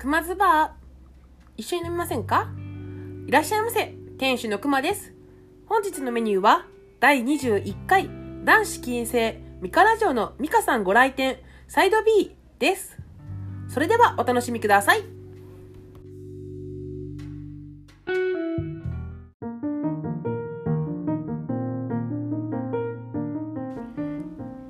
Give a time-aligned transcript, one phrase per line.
[0.00, 0.70] 熊津バー
[1.58, 2.48] 一緒に飲みませんか？
[3.26, 3.94] いらっしゃいませ。
[4.16, 5.12] 店主の熊です。
[5.66, 6.64] 本日のメニューは
[7.00, 8.08] 第21回
[8.42, 11.36] 男子禁制ミカラジオのミカさんご来店
[11.68, 12.96] サイド B です。
[13.68, 15.02] それではお楽しみください。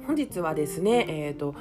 [0.09, 1.55] 本日はですねえっ、と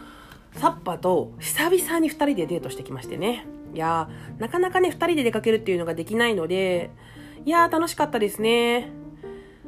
[0.56, 3.46] サッパと久々に2人でデートしてきましてね。
[3.74, 6.92] いやーなかなかね2人で出かけるっていうのができないので
[7.46, 8.92] いやー楽しかったですね。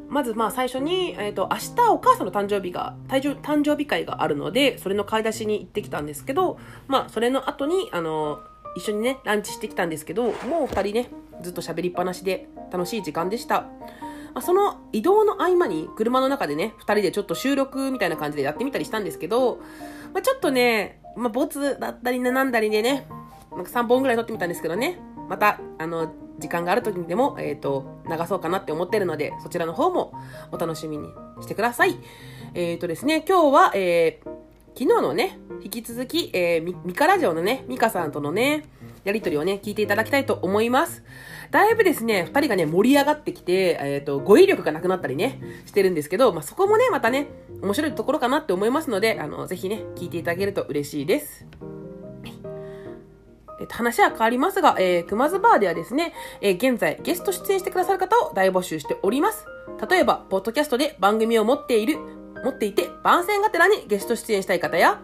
[0.10, 6.60] まずまあ最初に、えーと、明日お母さんの誕生日が誕生日会があるのでそれの買い出しに行ってきたんですけど
[6.90, 8.42] まあそれの後にあの
[8.76, 10.34] 一緒にねランチしてきたんですけどもう
[10.66, 11.10] 2人ね
[11.42, 13.68] ずっと喋りっぱなしで楽しい時間でした。
[14.34, 19.58] まあ、その移動の合間に車の中でね、2人でちょっと収録みたいな感じでやってみたりしたんですけど、
[20.14, 23.08] まあ、ちょっとね、まあ、ボツだったり、なんだりでね、
[23.52, 25.00] なんか3本ぐらい撮ってみたんですけどね、
[25.30, 30.14] また、あの、時間がある時にでも、えっ、ー、と、流そうかなって思ってるので、そちらの方も
[30.52, 31.10] お楽しみに
[31.42, 31.98] してください。
[32.54, 34.30] えっ、ー、とですね、今日は、えー、
[34.78, 38.66] 昨日のね、引き続き、えー、ミカラジオのね、ミカさんとのね、
[39.04, 41.04] やりとりをね、聞いていただきたいと思います。
[41.50, 47.28] だいぶですね、二人がね、盛り上がってきて、えっ、ー、と、語彙力がなくなったりね、してるんですけど、まあ、そこもね、またね、
[47.62, 51.46] 面白いところかなって思いますので、あの、ぜひね、聞いていただけると嬉しいです。
[53.62, 59.46] えっと、話は変わりますが、えー、熊津バーではですね、えー、現在ゲスト出演してくださる方を大募集しております。
[59.90, 61.98] 例えば、ポッドキャストで番組を持っている、
[62.44, 65.00] 持っていて、番宣がてらにゲスト出演したい方や、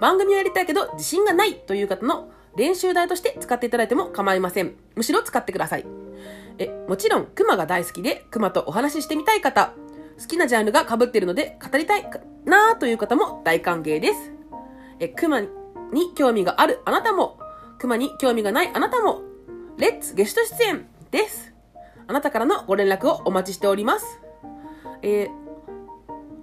[0.00, 4.74] 番組をやりたいけど自信がないという方の練習台として使っていただいても構いません。
[4.94, 5.84] むしろ使ってください。
[6.58, 9.74] え、もちろん、熊が大好きで、熊とお話ししてみたい方、
[10.18, 12.10] 好きなジャンルが被っているので語りたい
[12.44, 14.32] なという方も大歓迎です。
[14.98, 17.38] え、熊に興味があるあなたも、
[17.80, 19.22] 熊に興味がないあなたも、
[19.78, 21.54] レッツゲスト出演です。
[22.06, 24.20] あなたからのご連絡をお待ちしております。
[25.00, 25.28] えー、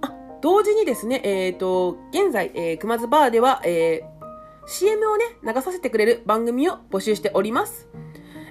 [0.00, 0.12] あ、
[0.42, 7.88] 同時にですね、えっ、ー、と、現在、えー、熊津バーでは、えー、CM をね、流させてくれる番組を募集しております。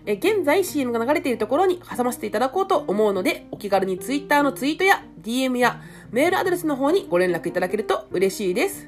[0.06, 5.82] え現在 CM が流れているところに挟ませていただこうと思うので、お気軽に Twitter のツイートや DM や
[6.12, 8.88] メールアドレスの方にご連絡いただけると嬉しいです。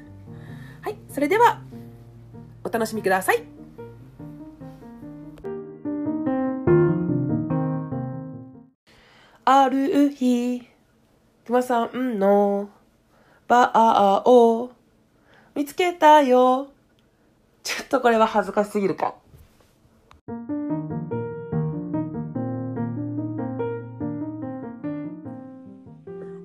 [0.80, 1.60] はい、それでは、
[2.64, 3.59] お楽しみください。
[9.52, 10.62] ある日、
[11.44, 12.70] くまさんの
[13.48, 14.70] バーを
[15.56, 16.68] 見つけたよ。
[17.64, 19.16] ちょっとこれは恥ずかしすぎるか。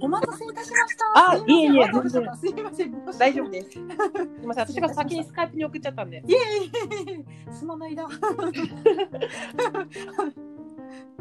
[0.10, 1.06] 待たせいたしました。
[1.32, 2.36] あ、いえいえ、全然。
[2.36, 3.06] すみません。
[3.20, 3.70] 大丈夫です。
[3.78, 3.86] すみ
[4.48, 4.66] ません。
[4.66, 6.24] 私が先にスカイプに送っちゃったんで。
[6.26, 6.40] いえい
[7.50, 8.02] え、すまないだ。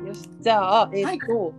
[0.03, 1.53] よし、じゃあ、えっ、ー、と、はい、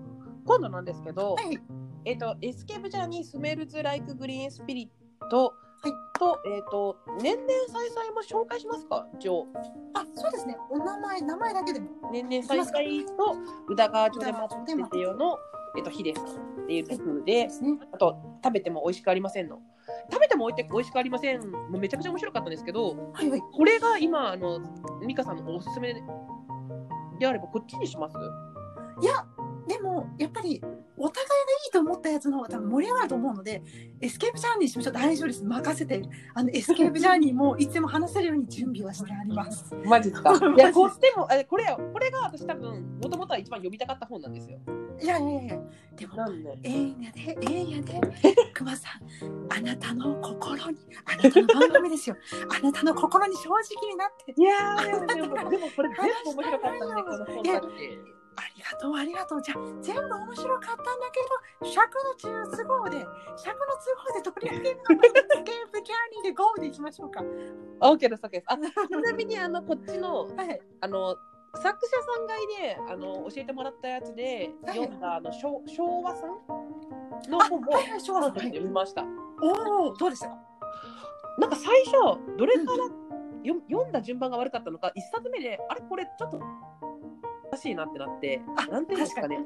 [0.46, 1.60] 今度なんですけど、はい、
[2.06, 9.48] えっ、ー、と、エスケープジャーニースメルズライクグリーンスピリット、はい、と、えっ、ー、と、年々再々も紹介しますか、一応。
[9.94, 10.58] あ、そうですね。
[10.70, 11.88] お名前、名前だけでも。
[12.12, 15.38] 年々再々と、宇田川町で待っててよの、
[15.78, 16.26] えっ、と、ヒデさん。
[16.66, 17.48] っていう工夫で、
[17.92, 19.62] あと食べても美味しくありませんの。
[20.12, 24.60] 食べても美味しくありませんもうめちゃくちゃ面白かったんですけど、はいはい、これが今あの
[25.06, 25.94] 美香さんのおすすめ
[27.20, 28.16] であればこっちにします？
[29.02, 29.26] いや
[29.68, 30.62] でもやっぱり
[30.98, 33.62] お互いがいいと思ったやつの方が多分盛り上がると思うので
[34.00, 34.94] エスケープジャーニーしましょう。
[34.94, 35.44] 大丈夫です。
[35.44, 36.02] 任せて。
[36.34, 39.74] あのエスケープジャーニーもいつでも話せるように準備はしてあります。
[39.86, 40.32] マジですか？
[40.56, 44.60] いやこでもこれこれが私多分もともとは一番読みたかった本なんですよ。
[45.02, 45.60] いやいやいや
[45.98, 46.16] でも
[46.64, 48.00] ええんやでええんやで
[48.54, 52.16] 熊さんあなたの心にあなたの番組ですよ。
[52.58, 54.34] あなたの心に正直になって。
[54.38, 54.78] いや
[55.16, 58.00] でもでもこれ全部面白かったんでこの本だって
[58.38, 59.42] ありがとう、ありがとう。
[59.42, 61.20] じゃあ、全部面白かったんだけ
[61.64, 63.06] ど、尺の都合で、
[63.38, 63.66] 尺の
[64.22, 67.22] 都合で取り上げるのが、スケープジャーニーで GO でいきましょうか。
[67.82, 68.46] OK です、OK です。
[68.48, 68.58] あ、
[68.88, 71.16] ちなみに、あの、こっちの、はい、あの、
[71.58, 76.30] 作者さんがいであの教えてもらったやつで、読んだあの昭昭和さん
[77.30, 79.04] の本を、はいはい、昭和さん読みました。
[79.42, 80.28] おお、どうでした？
[80.28, 80.38] か
[81.40, 82.84] なんか最初どれから、
[83.44, 86.40] よ読んだ順番が悪かったのか一冊目であれこれちょっと
[87.56, 89.40] 難しいなってなって、あなんていうんですかね。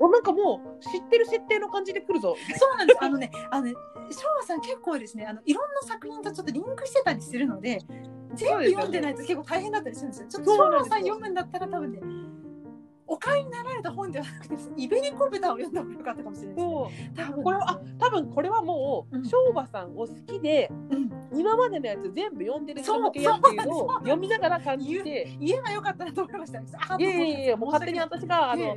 [0.00, 2.34] おなんかもう知ってる設定の感じで来るぞ。
[2.56, 2.98] そうなんです。
[3.04, 3.74] あのね、あの、ね、
[4.10, 7.78] 昭和さん結構ですね、あのいろんな作品とちょっとリンクしてたりするので、
[8.34, 10.28] 全部読んでないと結構大変だったりするんですよ。
[10.28, 12.00] ちょっと昭和さん読むんだったら多分ね、
[13.06, 17.42] お買いになられた本ではなくてイベリコ豚を読んだ方がよかったかもしれない多分。
[17.42, 19.20] これはあ多分これはもうん。
[19.22, 25.36] う昭和さんを好きでうん、今までのやつ全部読んでる人向けやっていうのを読みながら感じて。
[25.40, 26.58] 言えばよかったなと思いました。
[26.58, 27.46] あいやいやい。
[27.48, 28.76] やもう勝手に私があの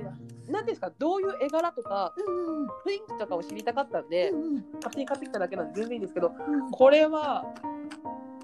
[0.50, 4.65] 何ですかどういう絵柄とかうんうん雰囲気とかを知りたかったんでうんうん。
[4.75, 6.71] 勝手に買ってきただけなんで全然いいんですけどうん。
[6.71, 7.45] これは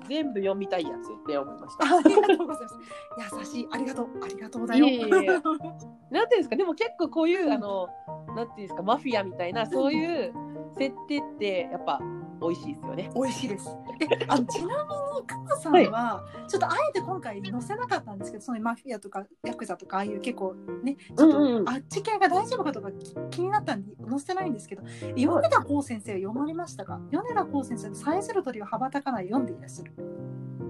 [0.07, 1.95] 全部読みたいやつって思いました。
[1.95, 3.39] あありがとうございます。
[3.39, 4.85] 優しい、ありがとう、ありがとうだよ。
[4.85, 7.88] いえいえなんていうんですかでも結構こういうあの
[8.35, 10.33] なんていうんですかマフィアみたいなそういう
[10.77, 11.99] 設定ってやっぱ
[12.41, 13.11] 美味しいですよね。
[13.15, 13.65] 美味しいです。
[13.99, 24.83] で、 あのちなみにカカさんは、ちょっとあえて今回載せなかったんですけど、そのマフィアとかヤクザとかああいう結構ね、ちょっと、あっち系が大丈夫かとかき気になったんで載せてないんですけど、
[25.15, 26.99] 米田光先生は読まれましたか？
[27.11, 29.93] 米田光先生のさえずる鳥は羽ばたかない読んでいらっしゃる。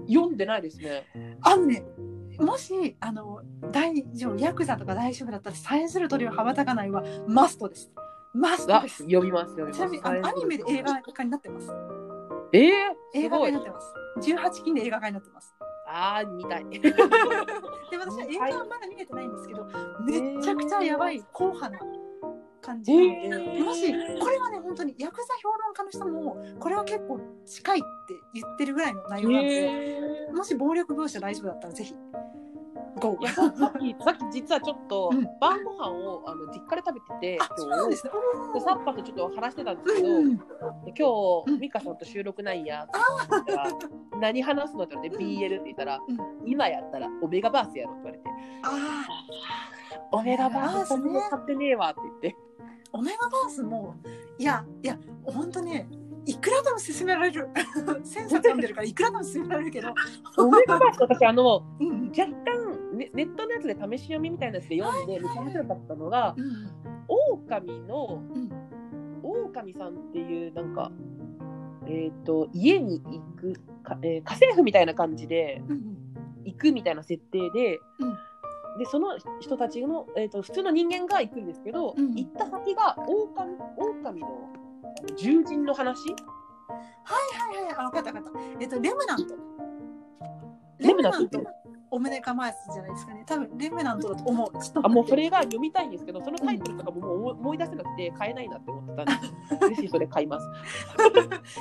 [0.06, 1.06] 読んでないですね。
[1.40, 1.84] あのね。
[2.38, 7.90] もしあの大丈夫ヤクザとか大丈夫だったらさえずる鳥は羽ばたかないはマストです。
[8.34, 8.88] マストあ。
[8.88, 11.70] 読みます読みちなみにあのアニメで映画化になってます。
[12.52, 12.62] えー、
[13.14, 13.94] 映画化になってます。
[14.20, 15.54] 18禁で映画化になってます。
[15.86, 16.64] あー見たい。
[16.70, 19.64] で私は映画はまだ見れてないんですけど、
[20.04, 21.78] めちゃくちゃやばい硬派な
[22.60, 22.92] 感じ
[23.28, 27.86] なので、へーもしこれはね本当にヤクザ評論家の人もこれは結構近いって
[28.34, 31.94] 言ってるぐらいの内容なので、へーもし暴力描写大丈夫だったらぜひ
[33.28, 35.24] ささっきさっき実はちょっとうん。
[35.40, 38.12] 晩ご飯をあの実家で食べててあそうなんですね。
[38.54, 41.54] でサッパとちょっと話してたんですけど、今うん。
[41.54, 42.86] 日美香さんと収録ないや
[44.20, 46.18] 何話すのって言われて BL って言ったら、うん。
[46.48, 48.24] 今やったらオメガバースやろって言われて。
[48.62, 49.06] あ
[50.12, 50.84] オメガバー。
[50.84, 52.28] スそんオメガバースねな買ってねえわって言って。
[52.28, 52.34] ー
[52.92, 53.96] オメガバースも
[54.38, 55.88] いやいや本当ね
[56.26, 57.48] いくらでも勧められる。
[57.54, 59.92] 1000冊読んでるからいくらでも勧められるけど、
[60.38, 61.64] オメガバース私あの若
[62.46, 62.63] 干
[62.94, 66.70] ネネットのやつで試し読みみたいなやつで読んでめちゃ面白かったのがうん
[67.08, 68.50] 狼のうん。
[69.22, 70.92] 狼さんっていうなんか
[71.86, 75.96] えっ、と家に行くか、えー家政婦みたいな感じでうん
[76.44, 78.12] 行くみたいな設定で、うん。
[78.78, 82.14] でその人たちの、えー、と普通の人間が行くんですけど、うん。
[82.14, 84.28] 行った先が狼狼の
[85.16, 86.10] 獣人の話？
[86.10, 86.16] は
[87.54, 88.40] いはいはい、あ、分かった分かった。
[88.60, 89.34] えっと、レムナント？
[90.78, 91.38] レムナント
[91.94, 93.22] オムネカマースじゃないですかね。
[93.26, 94.52] 多分レムナントだと思う。
[94.62, 95.24] ちょっとあもうそれ。
[95.24, 100.46] れが読みたいんですけどそのタイトルとかももう思い出せなくて買えないなって思ってたんで ぜひそれ買います。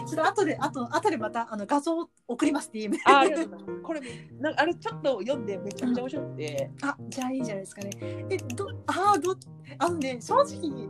[0.07, 2.71] ちょっと後で、あと、後でまた、あの画像を送ります。
[2.73, 2.95] DM。
[3.05, 3.81] あありがとうございます。
[3.83, 4.01] これ
[4.39, 7.89] なんかあれちょっと読んでめちゃくちゃ面白くて、あ、じゃあいいじゃないですかね。
[8.29, 9.35] え、ど、あー、ど、
[9.79, 10.89] あのね、正直。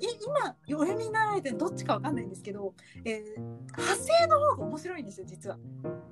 [0.00, 0.06] い
[0.68, 3.40] 今お読みになられてどっちかわかんないんですけど、えー
[3.76, 5.58] 派生の方が面白いんですよ実は。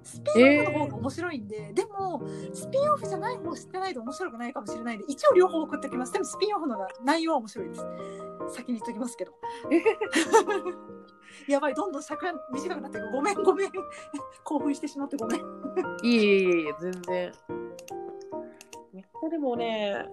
[0.03, 2.23] スピンオフの方が面白いんで、でも
[2.53, 6.13] スピンオフじゃない方知ってないと面白くないかもしれないんで一応両方送っておきます。
[6.13, 7.87] でもスピンオフのが内容は面白いです。
[8.55, 9.33] 先に言っときますけど。
[11.49, 13.71] やばいどんどん尺が短くなってるごめんごめん。
[14.45, 15.41] 興奮してしまってごめん。
[16.03, 17.33] いえいえいえ全然。
[18.93, 20.07] めっちゃでもね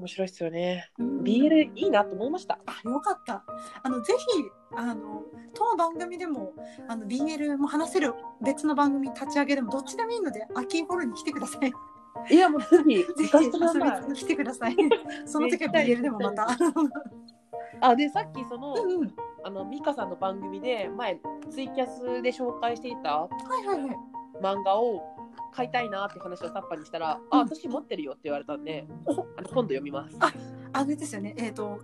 [0.00, 0.90] 面白いっすよね。
[0.98, 2.58] BL いいなと思いました。
[2.66, 3.44] あよかった。
[3.82, 4.26] あのぜひ
[4.74, 5.22] あの
[5.54, 6.52] 当番組でも
[6.88, 11.72] あの BL も話せる別の番組立ち上げでもどっちでもいいので秋頃に来てください。
[12.34, 14.76] いやもうぜひ ぜひ遊びに来てください。
[15.26, 16.48] その時は BL でもまた。
[17.82, 19.14] あでさっきそのうんうん。
[19.42, 21.18] あのミカさんの番組で前
[21.50, 23.28] ツイキャスで紹介していたは
[23.62, 23.96] いはいはい。
[24.42, 25.02] 漫画を
[25.52, 30.16] 買いたいなって話をサッパにしたら、うんあ私持ってるよって言われたんでおあの今度読みます。
[30.72, 31.34] ああれですよね。
[31.36, 31.80] えっ、と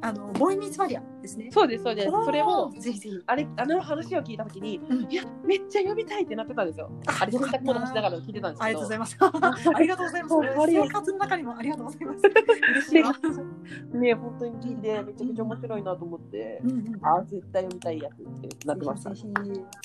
[0.00, 1.48] あのボーイミーツバリアですね。
[1.50, 2.10] そうですそうです。
[2.10, 3.22] それをぜひぜひ。
[3.26, 5.12] あれあの話を聞いたときに、うん。
[5.12, 6.90] いやめっちゃ読みたいってなってたんですよ。
[7.06, 8.64] あれ洗濯物干しながら聞いてたんですけど。
[8.64, 9.16] ありがとうございます。
[9.74, 10.30] ありがとうございます。
[10.30, 12.20] そうありがとう生活の中にもありがとうございます。
[12.20, 13.02] 嬉しい。
[13.02, 13.14] わ
[13.94, 19.10] ね本当に聞いてめちゃくちゃ面白いなと思って、うんうんあ絶対読みたいやつってなってました。
[19.14, 19.32] ぜひぜ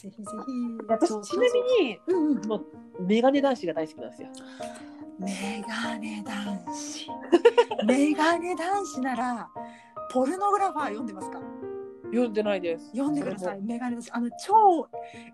[0.10, 0.22] ひ。
[0.88, 1.44] 私ちな
[1.80, 2.48] みにうんうん。
[2.48, 2.56] も
[3.00, 4.28] うメガネ男子が大好きなんですよ。
[5.22, 7.08] メガネ男子。
[7.86, 9.50] メガネ男子なら
[10.12, 11.40] ポルノグラファー読んでますか？
[12.06, 12.88] 読んでないです。
[12.92, 13.62] 読んでください。
[13.62, 14.12] メガネ男子。
[14.14, 14.88] あの超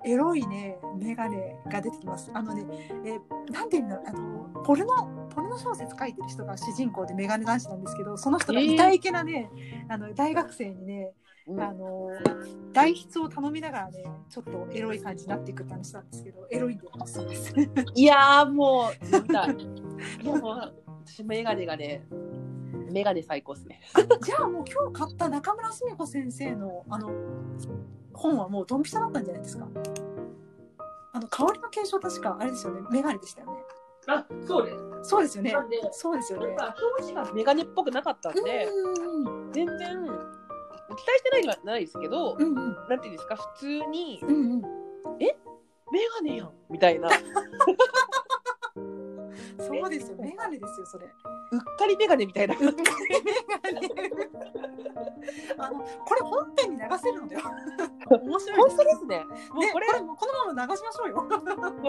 [0.06, 2.30] エロいねメガネが出てきます。
[2.34, 2.66] あのね
[3.06, 4.06] えーなんていうんだろう。
[4.08, 9.50] あのポルノポルノ小説書いてる人が主人公でメガネ男子なんですけどその人が痛いけなね、
[9.88, 11.14] あの大学生にね
[11.48, 12.10] うんあの
[12.74, 17.54] 代筆を頼みながらねちょっとエロい感じになっていくって話なんですけどエロいんでそうです
[17.96, 19.56] いやーもう読みたい。
[20.24, 20.74] もう
[21.06, 22.06] 私メガネがね
[22.92, 23.82] メガネ最高ですね。
[24.24, 27.12] じゃあもう今日買った中村澄子先生のあの
[28.14, 29.68] 本はもうドンピシャだったんじゃないですか
[31.14, 33.54] あの香りの継承確かあれですよねメガネでしたよね
[34.08, 34.78] あそうです。
[35.10, 35.54] そうですよね。
[35.92, 36.48] そうですよね。
[36.48, 39.47] なんか表紙がメガネっぽくなかったんで、うん
[41.42, 42.56] 待してないのはないですけど、うんうん
[42.90, 43.36] なんていうんですか？
[43.36, 44.62] 普通にうんうん。
[45.20, 47.10] メガネやんみたいな
[49.58, 50.18] そうですよ。
[50.20, 51.06] メガネですよ、それ。
[51.06, 51.10] う
[51.56, 53.88] っかりメガネみたいなうっかりメガネ。
[55.58, 57.52] あの、これ本編に流せるのでは？
[58.22, 58.78] 面白い本です。
[58.78, 61.16] 当ですねもうね、これ、もうこのまま流しましょうよ。
[61.16, 61.24] こ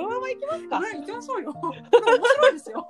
[0.00, 0.78] のままいきますか？
[0.78, 1.50] これ行きましょうよ。
[1.50, 2.86] 面白いですよ。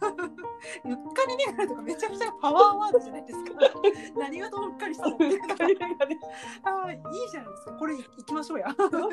[0.00, 3.52] うっかりメガネとかめちゃくちゃパワーワードじゃないですか。
[4.18, 6.18] 何がどううっかりしたのってうっかりメガネ
[6.64, 7.00] ああ、いい
[7.30, 7.72] じゃないですか。
[7.72, 8.74] これ行きましょうや。
[8.74, 9.08] このま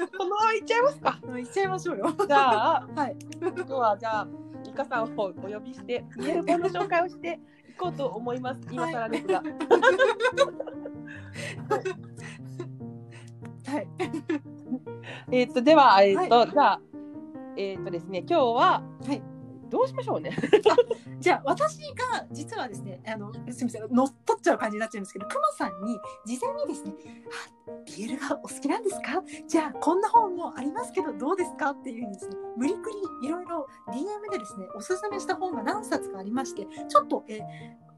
[0.45, 2.13] まいっちゃいますか 行っちゃいましょうよ。
[2.27, 3.15] じゃあ はい。
[3.41, 4.27] 今日はじゃあ
[4.65, 9.43] ミカさんをお呼びしてイエル本の紹介をしていこうと思います今更ですが、
[13.67, 13.87] はい。
[15.31, 16.81] えっとではえっ、と、はじゃあ
[17.57, 19.32] えっ、とですね今日ははい。
[19.73, 20.31] どうしましょうね
[21.19, 21.79] じゃあ私
[22.11, 26.93] が実はですねあのすみません乗っ取っちゃう感じになっちゃうんですけどくまさんに事前にですね
[27.67, 29.23] 「あビールがお好きなんですか？
[29.47, 37.43] じゃあこんな本もありますけどどうですか?」っていうふうにですね無理くりいろいろ DM でですねおすすめした本が何冊かありましてちょっと、えー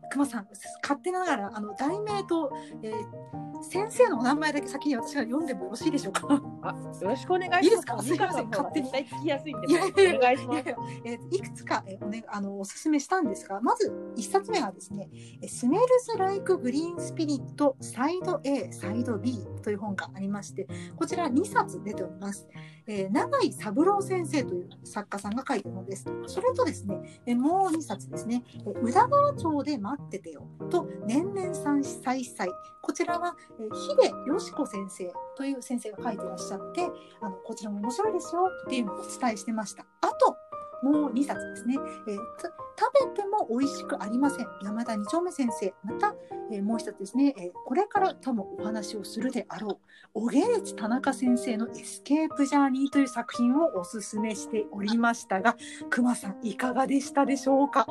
[0.08, 0.48] くまさん
[0.84, 2.52] 勝手ながらあの題名と、
[2.84, 6.28] えー先生のお名前だけ先に私が読んでもよろしいでしょうか？
[6.64, 7.64] あよろしくお願いします。
[7.64, 8.02] いいですか？
[8.02, 8.50] すいません。
[8.50, 8.90] 勝手に。
[8.92, 10.64] 聞きやすいんでいやいやいやお願いします。
[11.06, 15.10] えーいくつか、えーお,、ね、あのおすすめしたんですがまず1冊目はですね
[15.42, 22.48] 「えースメルズ・ライク・グリーン・スピリットサイド A サイド B」という本がありましてこちら2冊出ております、
[22.88, 26.06] えー永井三郎先生という作家さんが書いたものです。
[26.28, 36.88] それとですね、えーもう2冊ですね「えー宇田川町で待っててよ」と「年々再々」こちらは、えー、秀よし子先生という先生が書いてらっしゃって
[37.22, 39.86] あのこちらも面白いですよっていうのをお伝えしてました。
[40.02, 40.38] あと
[40.84, 41.76] もう2冊ですね、
[42.08, 44.48] えーた食べても美味しくありません。
[44.64, 45.74] 山田二丁目先生。
[45.84, 46.14] また、
[46.52, 49.78] えーもう一つですね、えーこれから多分お話をするであろう
[50.14, 55.56] 小下列田中先生のエスケープジャーニーという作品をおすすめしておりましたが
[55.90, 57.88] 熊さんいかがでしたでしょうか？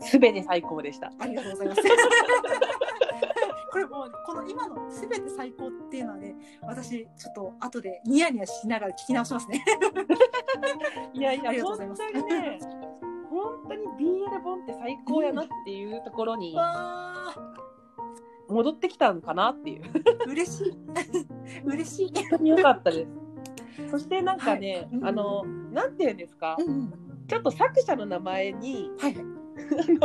[0.00, 1.12] すべて最高でした。
[1.18, 1.82] ありがとうございます。
[3.76, 9.62] これもうこの今のすべて最高っていうのはね私ちょっと後でニヤニヤしながら聞き直しますね。
[11.12, 12.02] いやいやありがとうござい本ます。
[12.10, 12.58] 当にね
[13.28, 17.34] 本当に BL 本って最高やなっていうところにわ
[18.48, 19.82] 戻ってきたのかなっていう。
[19.82, 20.78] ー嬉しい。
[21.66, 22.12] 嬉しい。
[22.14, 23.06] 本当に良かったで
[23.76, 23.90] す。
[23.90, 24.88] そしてなんかね、はい。
[24.90, 25.06] うん。
[25.06, 26.92] あのなんていうんですか、うんうん。
[27.28, 29.35] ちょっと作者の名前にはいはい。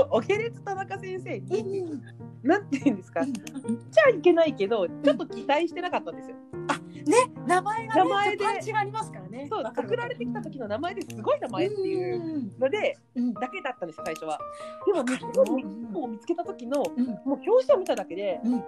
[0.10, 2.02] お下列田中先生に、うん
[2.44, 6.36] なんていうんですか、うん言っちゃいけないけどちょっと期待してなかったんですよ。
[7.06, 7.16] ね
[7.48, 9.48] 名前がね名前でパンチがありますからね。
[9.50, 14.40] そう送られてきた時の名前ですごい名前っていううんのでうんだけだったんですよ最初は。
[14.86, 15.32] でも日本
[15.92, 18.64] うんを見つけた時のもうんう表紙を見ただけで、うんも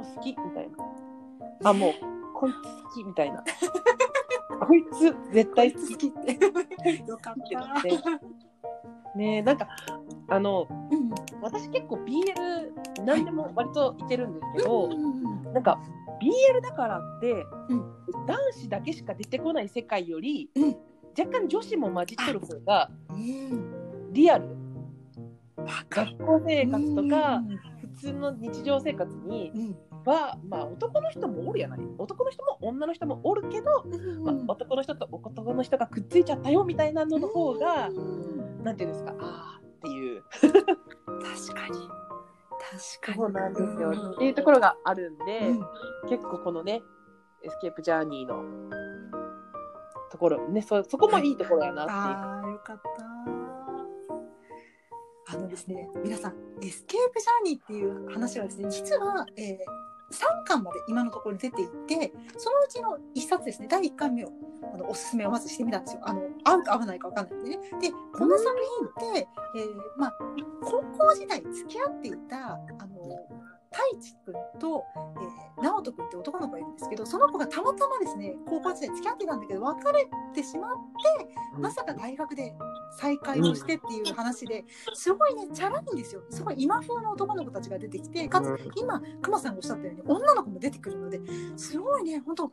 [0.00, 1.70] う好きみたいな。
[1.70, 1.92] あもう
[2.34, 3.42] こいつ好きみたいな。
[4.66, 6.38] こいつ絶対好きって。
[7.06, 7.82] よかっってなた。
[9.16, 9.36] ね。
[9.38, 9.68] えなんか
[10.28, 11.10] あのうん。
[11.40, 15.78] 私結構 BL 何でも割といけるんですけど、うんなんか
[16.20, 17.32] BL だからって、
[17.68, 17.80] うん。
[18.26, 20.76] 男子だけしか出てこない世界より、うん。
[21.18, 24.56] 若干女子も混じっとる方がうんリアル。
[25.90, 27.58] 学校生活とか、うん。
[27.92, 29.76] 普通の日常生活にうん。
[30.04, 31.80] は、まあ、男の人もおるやない。
[31.98, 33.84] 男の人も女の人もおるけど、
[34.24, 39.14] まあ、男の人と男の人がくっついちゃったよみたいなのの方が、うんなんていうんですか？
[39.20, 40.22] ああっていう。
[40.32, 41.88] 確かに。
[43.00, 43.16] 確かに。
[43.16, 45.60] そうなんですよ、うんっていうところがあるんで、うん。
[46.08, 46.82] 結構このね
[47.42, 48.44] エスケープジャーニーの
[50.10, 51.98] ところねそそこもいいところやなっていう。
[51.98, 52.82] ああよかっ
[55.26, 59.58] たあのですね皆さんエスケープジャーニーっていう話はですね実は、え
[60.12, 63.68] 3巻まで今のところ出ていてそのうちの1冊ですね。
[63.68, 64.32] 第1巻目を
[64.74, 66.00] あのおすすめをまずしてみたんですよ。
[66.04, 67.58] あの合うか合わないか分かんないんでね。
[67.80, 68.50] でこの作
[69.02, 69.66] 品って、えー
[69.96, 70.16] まあ、
[70.62, 73.41] 高校時代付き合っていたあの
[73.72, 74.84] 太一くんと、
[75.56, 82.54] えー、直人くんって男の子がいるんですけどその子がたまたまですね高校時代付き合ってたんだけど別れてしまってまさか大学で
[82.98, 84.64] 再会をしてっていう話で
[84.94, 86.22] すごいねチャラいんですよ。
[86.30, 88.58] すごい今風の男の子たちが出てきてかつうん。
[88.76, 91.20] 今くまさんがおっしゃったように女の子も出てくるので
[91.56, 92.50] すごいね本当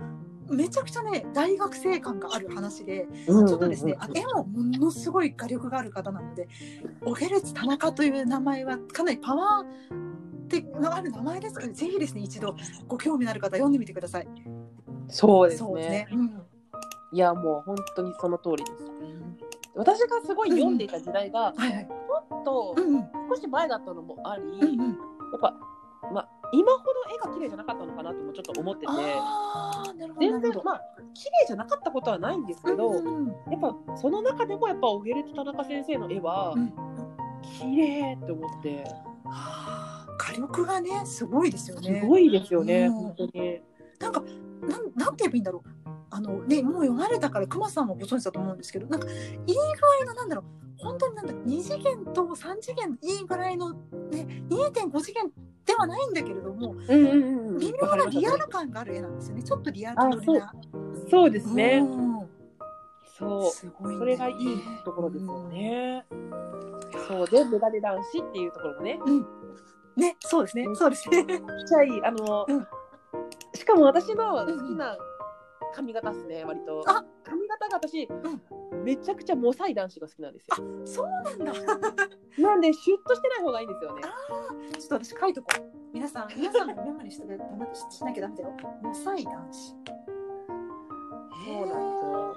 [0.50, 6.48] めちゃくちゃね大学生感がある話でちょっとですね、あ絵もものすごい画力がある方なので、
[7.06, 10.10] オゲレツ田中という名前はかなりパワー
[10.80, 11.62] のある名前ですか？
[11.62, 12.56] ら、ぜひですね、一度
[12.88, 14.28] ご興味のある方読んでみてください。
[15.08, 16.08] そうですねそうですね。
[16.12, 16.42] うん
[17.12, 18.72] いやもう本当にその通りです。
[19.76, 21.88] 私がすごい読んでいた時代が、はいはい。
[21.88, 23.10] ちょっとうんうん。
[23.34, 24.90] 少し前だったのもあり、うんうん。
[24.90, 24.94] や
[25.38, 25.56] っぱ、
[26.14, 28.92] まあ、今ほど絵が綺麗じゃなかったのかなともちょっと思ってて。
[30.20, 30.82] 全然まあ
[31.16, 36.72] 綺麗じゃなかったことはないんですけど、うんうんうんやっぱその中でもやっぱオゲレと田中先生の絵はうん
[37.58, 38.84] 綺麗って思って
[39.26, 39.89] はあ
[40.20, 42.04] 火力がね、すごいですよすね。
[42.06, 43.62] ごいですよね、うん本当に。
[44.00, 44.22] なんか、
[44.62, 45.90] なん、なんて言えばいいんだろう。
[46.12, 49.54] あのね、もう読まれたから、熊さんもご存知だと思うんですけど、なんか、いい具
[50.04, 50.46] 合の、なんだろう。
[50.78, 55.32] 本当になんだろう、2次元と3次元、いいぐらいの、ね、2.5次元
[55.66, 59.44] ではないんだけれども、うんうんうん微妙なリアル感がある絵なんですよね。
[59.44, 60.54] ちょっとリアル寄りな。
[61.10, 61.80] そうですね。
[61.80, 62.30] うん
[63.18, 63.52] そう。
[63.52, 64.00] すごい、ね。
[64.00, 64.36] それがいい
[64.86, 66.06] ところですよね。
[67.08, 69.28] そうで、メガネ男子っていうところもね、うん。
[70.00, 70.66] ね、そうですね。
[70.74, 71.26] そうですね。
[71.26, 71.38] ちっ
[71.68, 72.68] ちゃい、あの、うん
[73.54, 74.98] しかも私の好きな
[75.74, 76.84] 髪型っすね、割と。
[76.88, 78.08] あ髪型が私、
[78.84, 80.56] めちゃくちゃモサい男子が好きなんですよ。
[80.86, 81.54] そうなんだ。
[82.38, 84.02] なんで、シュッとしてない方がいいんですよね。
[84.80, 85.80] ちょっと私書いとこう。
[85.94, 87.28] 皆さん、皆さんもメモにして
[87.92, 88.56] ししなきゃダメだよ。
[88.82, 89.76] モサイ男子。
[91.46, 92.36] そうなんですよ。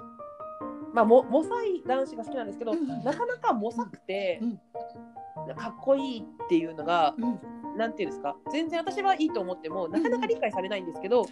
[0.93, 4.41] まあ、も、モサイ男子が好きなんですけど、うんなかなかモサくて、
[5.55, 7.39] かっこいいっていうのが、うん。
[7.77, 11.27] なんていうんですか、全然私はいいと思っても、なかなか理解されないんですけど、おー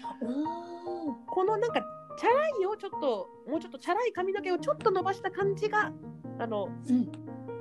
[1.27, 1.81] このなんか、
[2.17, 5.91] チャラいをちょっと、もうちょっとチャラい髪の毛をちょっと伸ばした感じが、
[6.39, 7.11] あの、うん。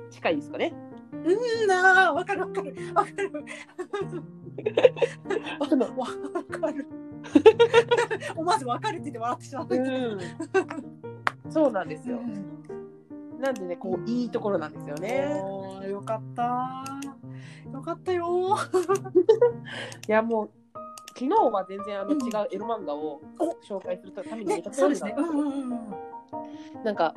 [0.09, 0.73] 近いですかね。
[1.13, 2.73] うんなあ、わかるわかる。
[2.95, 3.31] わかる。
[5.59, 6.87] わかる。
[8.35, 9.75] 思わ ずわかるって言って笑ってしまった。
[9.75, 10.19] うん。
[11.49, 12.19] そうなんですよ。
[13.41, 15.41] なんでね、こう、いいところなんですよね。
[15.89, 16.85] よかった。
[17.71, 18.55] よかったよ。
[20.07, 20.49] いや、もう、
[21.21, 24.81] 昨日は全然あのうん違うエロ漫画をお紹介するためにめねち。
[26.83, 27.13] なんか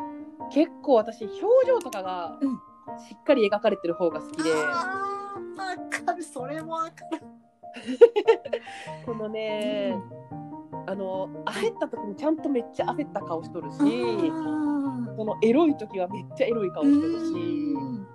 [0.50, 2.60] 結構私表情とかがうん
[2.98, 6.22] しっかり描かれてる方が好きで、あーわかる。
[6.22, 7.22] それもわかる。
[9.06, 9.96] このね、
[10.86, 18.06] あの焦った時にちゃんとめっちゃ焦った顔しとるし、うんそのエロい時はめっちゃエロい顔しとるし、うん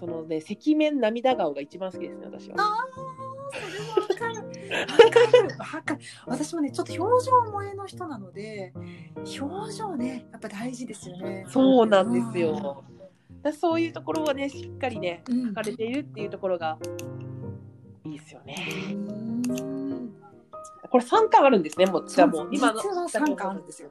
[0.00, 2.56] そのね赤面涙顔が一番好きですね私は。
[2.58, 3.12] あー
[3.54, 4.36] それもわかる。
[4.36, 5.76] わかる。
[5.76, 6.00] わかる。
[6.26, 8.72] 私もね、ちょっと表情萌えの人なので、
[9.38, 11.44] 表情ね、やっぱ大事ですよね。
[11.48, 12.82] そうなんですよ。
[13.42, 15.48] だそういうところはねしっかりねうん。
[15.50, 16.78] 書かれているっていうところが
[18.04, 18.56] いいですよね。
[18.90, 20.12] うん
[20.92, 23.88] これ3巻あるんですねもうじゃあもう今の実は3巻あるんですよ。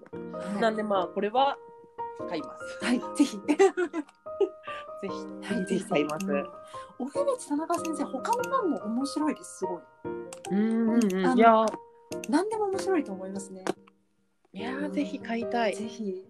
[0.60, 1.58] なんでまあこれは
[2.28, 2.86] 買います。
[2.86, 3.38] はい、ぜひ。
[5.02, 6.26] ぜひ、ぜひ買います。
[7.00, 9.82] おへべち田中先生、他の本も面白いです、すごい。
[10.52, 11.38] うんうんうん。
[11.38, 11.65] いや
[12.30, 13.63] 何でも面白いと思いますね。
[14.54, 15.76] ー、いやーぜひ買いたい。
[15.76, 16.26] ぜひ。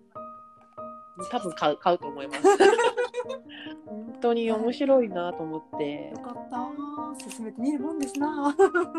[1.30, 2.42] 多分買う買うと思います。
[3.86, 6.20] 本当に面白いなと思ってよ。
[6.20, 7.30] かった。
[7.30, 8.56] 進めてみるもんですな。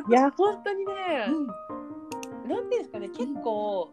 [0.09, 0.93] いや本当にね、
[1.29, 1.47] うん。
[2.49, 3.93] なんていうんですかね、結構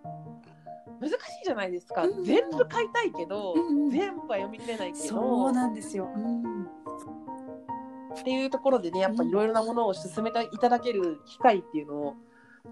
[0.99, 2.03] 難しいじゃないですか。
[2.03, 6.09] うん全部買いたいけど、うんうん全部は読み切れないけそどう、なんですよ。
[6.15, 6.63] うん。
[6.65, 12.13] っていうところでね、やっぱいろいろなものを進めていただける機会っていうのを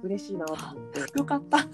[0.04, 1.20] 嬉しいなと思って。
[1.20, 1.60] よかった。
[1.64, 1.68] い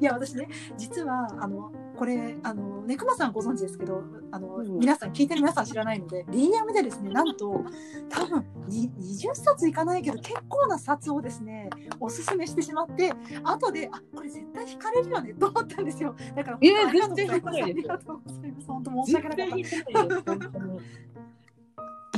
[0.00, 7.64] や、私ね、実は、あの、これ、あの、ね、くまさんご存知ですけど、あの、うん皆さん、聞いてる皆さん知らないので、DM でですね、なんと、
[8.08, 13.12] 多分、に20冊いかないけど、結構な冊をですね、おすすめしてしまって、
[13.44, 16.14] 後で、あ、これ絶対惹かれるよね、と思ったんですよ。
[16.34, 17.62] だから、いや本当ありがとうございます。
[17.62, 18.66] ありがとうございます。
[18.66, 21.13] 本当申し訳なかった。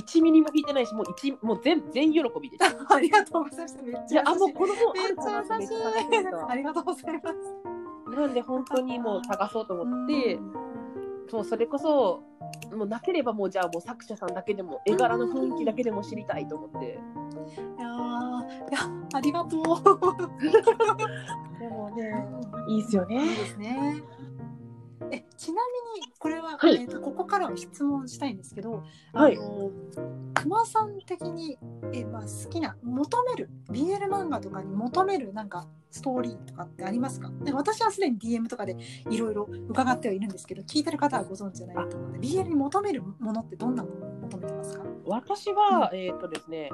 [0.06, 2.64] 1ミリも引いてないし、もう一もう全全喜びです。
[2.94, 3.78] ありがとうございます。
[3.82, 4.38] めっちゃ優しい。
[4.38, 5.76] もうこの本あめっちゃ優しい。
[6.48, 7.36] ありがとうございます。
[8.20, 10.52] なんで本当にもう探そうと思ってう、ん
[11.28, 12.22] そうそれこそ
[12.74, 16.86] もうなければもうじゃあもう作者さんだけでも絵柄の雰囲気だけでも知りたいと思って。
[16.86, 18.78] いやーいや
[19.12, 19.62] ありがとう。
[21.58, 22.26] でもね、
[22.68, 23.24] いいですよいいね。
[23.24, 24.02] ですね。
[25.10, 25.62] えちな
[25.94, 28.82] みにこれは、はいえーとここからは質問したいんですけど、
[29.12, 29.70] はいあの
[30.34, 31.58] 熊さん的に
[31.92, 37.30] えまあ好きな求める BL 漫画とかに求めるなんかストーリーとかってありますか？
[37.42, 38.76] で私はすでに DM とかで
[39.10, 44.82] いろいろ伺ってはいるんですけど、聞いてる方はご存知じゃないと思うので、BL に求めるものってどんなものを求めてますか？
[45.06, 46.70] 私は、えっ、とですね、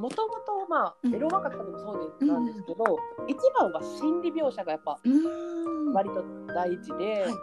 [0.00, 1.14] もともとまあうん。
[1.14, 4.98] エロ漫画とかでもそうでなんですけど、一番は心理描写がやっぱ
[5.92, 7.34] 割と大事で、はい。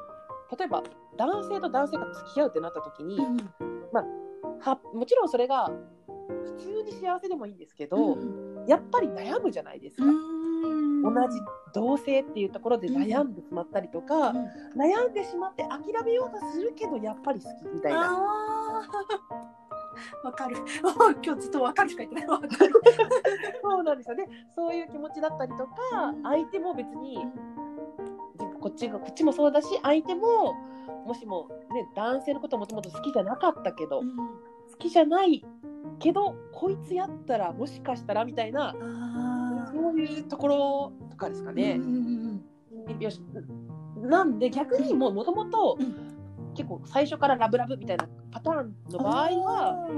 [0.57, 0.83] 例えば
[1.17, 3.37] 男性と男性が付き合うってなった時に、うん
[4.59, 5.69] はもちろんそれが
[6.07, 10.03] 普通に幸せでもいいんですけど、うんやっぱり悩むじゃないですか。
[10.03, 11.39] 同じ
[11.73, 14.33] 同性っていうところで悩んでしまったりとか、
[14.75, 18.87] 悩んでしまって諦めようとするけどやっぱり好きみたいな。
[20.23, 20.57] わかる。
[21.23, 22.27] 今日ずっとわかるしか言ってない。
[22.27, 22.51] わかる。
[23.61, 24.27] そうなんですよね。
[24.55, 25.71] そういう気持ちだったりとか、
[26.13, 27.25] うん相手も別に
[28.59, 30.53] こっちがこっちもそうだし、相手も
[31.05, 35.45] もしもね男性のこともともと好きじゃなかったけど、好きじゃない
[35.99, 42.41] けどこいつやったらもしかしたらみたいなあそういうところとかですかーねうん
[42.89, 42.93] う。
[42.93, 43.21] んよし
[44.01, 46.06] なんで逆にもうもともとうん
[46.57, 49.89] 結構最初からラブラブみたいなパターンの場合は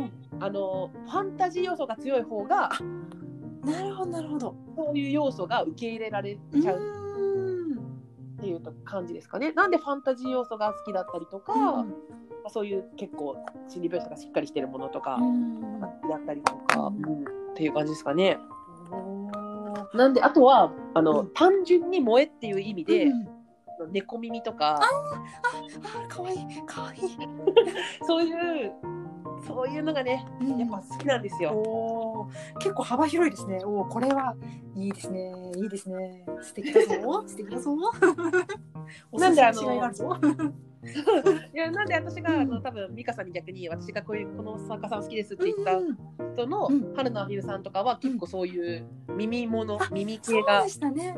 [0.42, 2.70] あのファンタジー要素が強い方が
[3.64, 4.56] なるほどなるほど。
[4.76, 6.78] そういう要素が受け入れられちゃう
[8.38, 9.52] っていう感じですかね。
[9.54, 11.94] なんでファンタジー要素が好きだったりとか、うん
[12.52, 13.36] そういう結構
[13.68, 18.40] 心理描写がしっかりしてるものとかうんだったりとか、うんうんっていう感じですかね。
[19.94, 23.08] なんであとはあの、うん単純に萌えっていう意味で、
[23.86, 24.82] うん猫耳とかあ
[26.08, 27.00] 可愛い可愛い。
[28.06, 28.72] そういう
[29.48, 30.26] そういうのがね
[30.58, 31.52] やっぱ好きなんですよ。
[31.52, 33.62] おー結構幅広いですね。
[33.64, 34.36] おーこれは
[34.76, 35.32] いいですね。
[35.56, 36.26] いいですね。
[36.42, 37.24] 素敵だぞ。
[37.28, 37.76] 素敵だぞ。
[39.14, 39.62] なんであの
[41.54, 45.98] いやなんで私が、あの多分美香さんに逆に私がこういうこの作家さん好きですって言ったうん。
[46.34, 46.94] 人の、うん。
[46.96, 50.60] 春菜美優さんとかは結構そういう耳物、あ耳そう系が。
[50.60, 51.14] 多かったんで。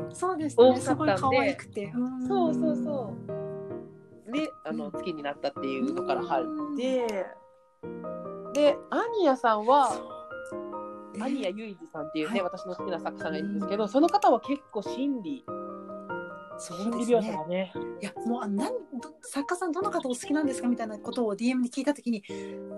[0.80, 1.90] すごい可愛くて。
[1.90, 2.26] ん。
[2.26, 3.14] そうそうそ
[4.28, 4.32] う。
[4.32, 6.46] で、あの、好きになったっていうのから入っ
[6.76, 7.26] て、
[8.54, 9.92] で、アニヤさんは、
[11.20, 12.50] アニヤユイジさんっていうね、はい。
[12.50, 15.44] 私の好きな作家さんがいるんですけど、その方は結構心理、
[16.62, 17.32] そうですね。
[17.32, 22.22] がね、いやもうあなんど作家さんどの方お好きなんですかみたいなことを DM に聞いたときに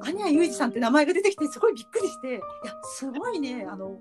[0.02, 2.40] アニャユージさんって名前が出てきてすごいびっくりしていや
[2.82, 3.98] すごいねあの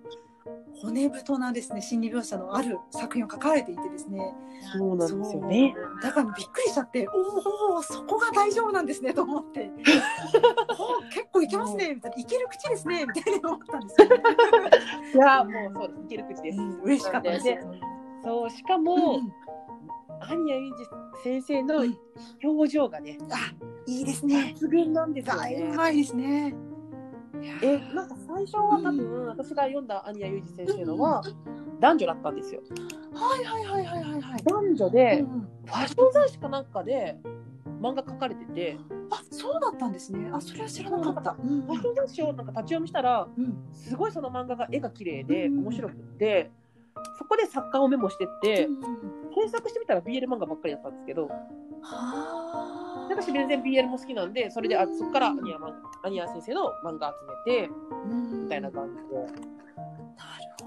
[0.81, 4.33] 骨太なですね心理描写のある作品を書かれていてですね。
[4.77, 5.75] そうなんですよね。
[6.01, 9.69] だからびっくりしちゃっておおそこが大丈夫なんですねと思って。
[10.69, 12.17] お結構いけますねみたいな。
[12.17, 14.15] いける口ですねみたいに思ったんですよ、ね
[15.13, 16.59] いや、もうそうです、いける口です。
[16.59, 17.47] うん嬉しかったです。
[17.47, 17.57] よ、
[18.23, 19.33] そう、しかうんも、うん。
[19.62, 19.62] ア
[20.35, 20.85] ニヤユイジ
[21.23, 21.97] 先生のうん。
[22.43, 23.53] 表情がね、あ
[23.85, 24.53] いいですね。
[24.57, 25.35] 抜群なんですよ
[25.91, 26.55] いですね。
[27.61, 31.21] え、なんか最初は多分、私が読んだアニヤユイジ先生のは、
[31.79, 32.61] 男女だったんですよ。
[33.13, 34.43] はいはいはいはいはいはい。
[34.43, 35.41] 男女で、うんうん。
[35.65, 37.17] ファッション雑誌かなんかで
[37.81, 38.77] 漫画描かれてて、
[39.09, 40.29] あ、そうだったんですね。
[40.31, 41.35] あ、それは知らなかった。
[41.43, 43.57] うんファッション雑誌をなんか立ち読みしたら、うん。
[43.73, 46.51] すごいその漫画が絵が綺麗でうん面白くって、
[47.17, 48.69] そこで作家をメモしてって、
[49.43, 51.27] 検索してみたら BL 漫画ばっかりだったんですけど、
[51.81, 57.13] はで私全然 BL も好きなんで、それであそこからアニヤマンアニヤ先生の漫画
[57.45, 57.69] 集めて、
[58.43, 59.15] みたいな感じで。
[59.15, 59.33] なる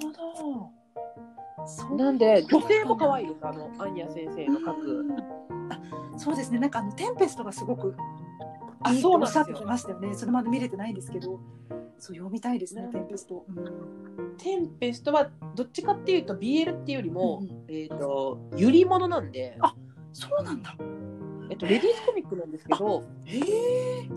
[0.02, 0.70] ほ
[1.88, 1.96] ど。
[1.96, 5.04] なんで、女性も可愛いです、あの、アニヤ先生の書うく。
[5.04, 5.10] ん
[5.72, 5.80] あ、
[6.18, 6.58] そうですね。
[6.58, 7.96] なんかあのテンペストがすごく
[8.82, 10.14] あそうなんてましたよね。
[10.14, 11.40] それまで見れてないんですけど、
[11.98, 12.88] そう読みたいですねね。
[12.92, 13.44] テンペスト。
[13.48, 19.74] うんテンペストはどっちかっていうと BL っていうよりも、うんえっ、と、ゆりものなんで、あ
[20.12, 20.76] そうなんだ。
[21.50, 24.08] えっと、レディースコミックなんですけど、へえ。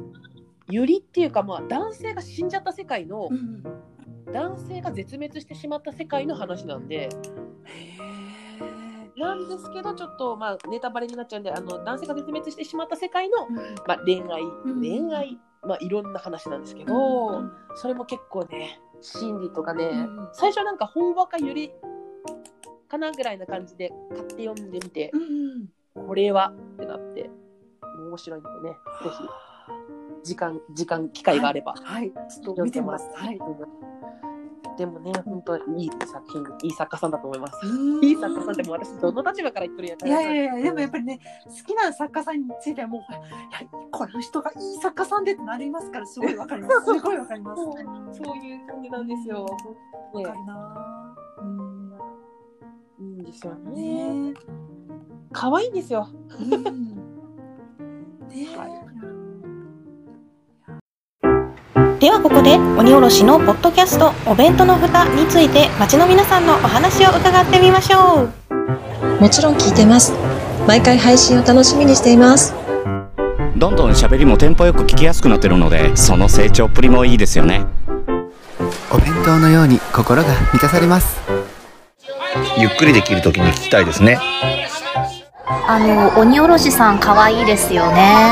[0.70, 3.64] ゆりっていうか、まあ、男性が死んじゃった世界のう、ん。
[4.32, 7.10] 男性が絶滅してしまった世界の話なんで、へえ。
[9.20, 13.56] なんですけど、ちょっと、まあ、ネタバレになっちゃうんで、あの、男性が絶滅してしまった世界の、うん
[13.88, 17.44] まあ、恋愛、ん恋愛、まあ、いろんな話なんですけど、
[17.76, 21.72] それも結構ね、心理とかね、うん最初なんか、ほんわかゆり
[22.88, 25.12] かなぐらいな感じで買って読んでみて。
[25.96, 27.30] これはってなって、
[28.10, 28.70] 面白いんでね、
[29.04, 29.10] ぜ
[30.24, 31.74] ひ、時間、時間、機会があれば。
[31.74, 33.10] はい、ちょっと見てます。
[33.14, 33.40] はい。
[34.80, 37.60] でもね、本当にいい作品、いい作家さんだと思います。
[37.68, 46.76] うんいい作家さんでも私、どの立場から言ってるんやったいらやいやいや、でもやっぱりね、好きな作家さんについてはもう、いや、この人がいい作家さんでってなりますから、すごいわかります。
[46.96, 47.62] すごいわかります。
[47.62, 49.46] そういう感じなんですよ。
[50.16, 51.44] ねかるなぁ。
[51.44, 52.00] うん。
[53.00, 54.32] いいんですよね。
[54.32, 54.34] ね
[55.34, 56.08] 可愛いんですよ。
[56.40, 56.56] え。
[56.56, 56.96] うん。
[58.32, 58.58] ねえ。
[58.58, 59.19] はい
[62.00, 70.14] ではここで鬼おろしのポッドキャストお弁当の蓋について街の皆さんのお話を伺ってみましょうもちろん聞いてます。
[70.66, 72.54] 毎回配信を楽しみにしています。
[73.58, 77.66] どんどん喋りもテンポよく聞きやすくなってるのでその成長っぷりもいいですよね
[78.90, 81.20] お弁当のように心が満たされます
[82.58, 84.18] ゆっくりできるときに聞きたいですね。
[85.68, 88.32] あの、鬼おろしさん可愛いですよね。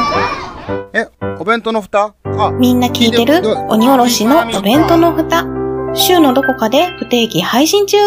[0.94, 1.08] え
[1.40, 2.00] お弁当の蓋？
[2.00, 2.14] あ
[2.60, 3.42] みんな聞いてる？
[3.68, 5.44] 鬼おろしのお弁当の蓋
[5.96, 7.98] 週のどこかで不定期配信中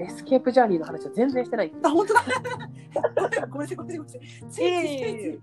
[0.00, 1.72] エスケープジャーニーの話は全然してない。
[1.82, 2.24] あ、本当だ。
[3.50, 4.20] ごめんなさい、ごめんなさい、ごめんなさい。
[4.50, 4.62] ついつ
[5.28, 5.40] い。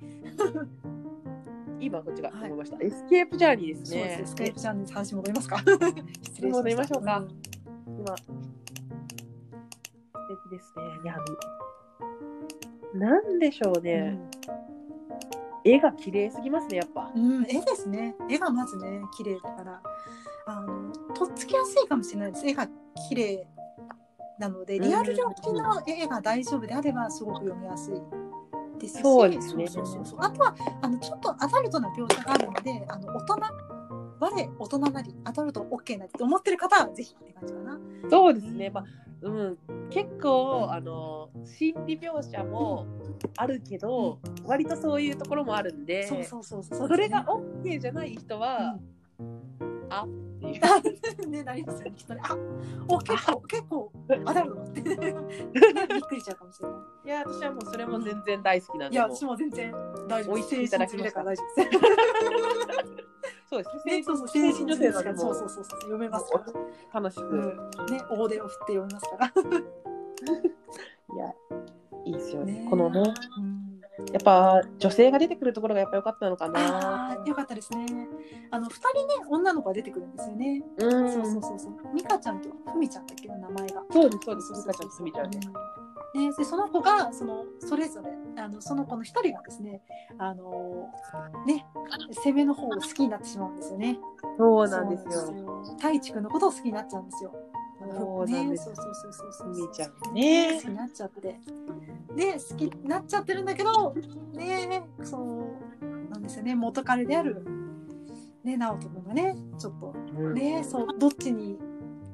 [1.80, 2.78] 今こっちがはい思いました。
[2.82, 4.00] エスケープジャーニーですね。
[4.02, 4.32] そうです。
[4.32, 5.58] スカイプチャンネル話戻りますか。
[5.65, 7.28] 失礼しました戻りましょうかん
[7.88, 8.24] 今、素
[10.30, 10.84] 敵ですね。
[11.04, 11.15] いや、
[12.94, 14.20] なんでしょうね。
[15.63, 17.12] 絵が綺麗すぎますね、やっぱ。
[17.15, 18.15] うん、絵ですね。
[18.30, 19.82] 絵がまずね、綺麗だから、
[20.47, 22.47] あの、とっつきやすいかもしれないです。
[22.47, 22.67] 絵が
[23.10, 23.47] 綺麗
[24.39, 27.95] なので、リアル上の絵が大丈夫であれば、すごく読みやすい
[28.80, 29.02] ですし。
[29.02, 33.36] そうですねそうそうそうあとは、あの、ちょっとアダルトな描写があるので、あの、大人、
[34.22, 34.30] 我、
[34.60, 37.80] 大人なり、アダルト OK なりって思ってる方は、ぜひって感じかな。
[38.08, 38.70] そうですね。
[38.70, 38.86] まあ、
[39.24, 39.58] うん、
[39.90, 42.86] 結構、あの、心理描写も
[43.36, 46.88] あるけど、割とそういうところもあるんで、そうそうそうそう。
[46.88, 48.78] それが OK じゃない人は、
[49.90, 50.08] あっ
[50.40, 51.26] ていう。
[51.28, 52.22] ね、なりますよね、きっとね。
[52.24, 52.38] あ、
[52.88, 53.92] お、結構、結構、
[54.26, 55.16] アダルトって、ね、
[55.90, 56.78] びっくりしちゃうかもしれない。
[57.06, 58.96] いや、私はもうそれも全然大好きなんで。
[58.96, 59.74] いや、私も全然
[60.08, 63.12] 大丈夫美味しくいただきましたから大丈夫です。
[63.52, 63.98] そうですね。
[63.98, 66.38] ね、そうそう、成人成人女性なんでそうそうそうそう、読めますか
[66.94, 67.02] ら。
[67.02, 67.24] 楽しく。
[67.28, 69.28] うん、ね、大手を振って読めますから。
[71.16, 71.34] いや、
[72.06, 72.54] いいですよね。
[72.54, 73.04] ねこのね、
[73.38, 73.72] うん
[74.12, 77.12] やっぱ女性が出てくるところがやっぱ良かったのかあな。
[77.12, 77.86] あ、よかったですね。
[78.50, 80.64] あの、二人ね、女の子が出てくるんですよね。
[80.78, 81.12] うん。
[81.12, 81.94] そうそうそうそう。
[81.94, 83.84] ミカちゃんとふみちゃんだっけな、名前が。
[83.92, 84.54] そうです、そうです。
[84.54, 85.40] ミカちゃんとすみちゃんね。
[86.13, 88.10] ね、でその子がそのそれぞれ
[88.41, 89.82] あのその子の一人がですね
[90.17, 90.89] あの
[91.47, 91.65] ね
[92.24, 93.97] 攻めの方を好きになってしまうんですよね。
[94.38, 95.74] そうなんですよ。
[95.78, 97.34] 太一くんのことを好きになっちゃうんですよ。
[97.93, 101.21] そうなんですね、そうそうそうそうそうふみちゃんね好きになっちゃって。
[102.15, 103.95] で好きになっちゃってるんだけど
[104.34, 105.17] ねそ
[105.82, 107.43] うなんですよね元彼である
[108.43, 109.93] ね直人くんがねちょっと
[110.34, 111.58] ねそうどっちに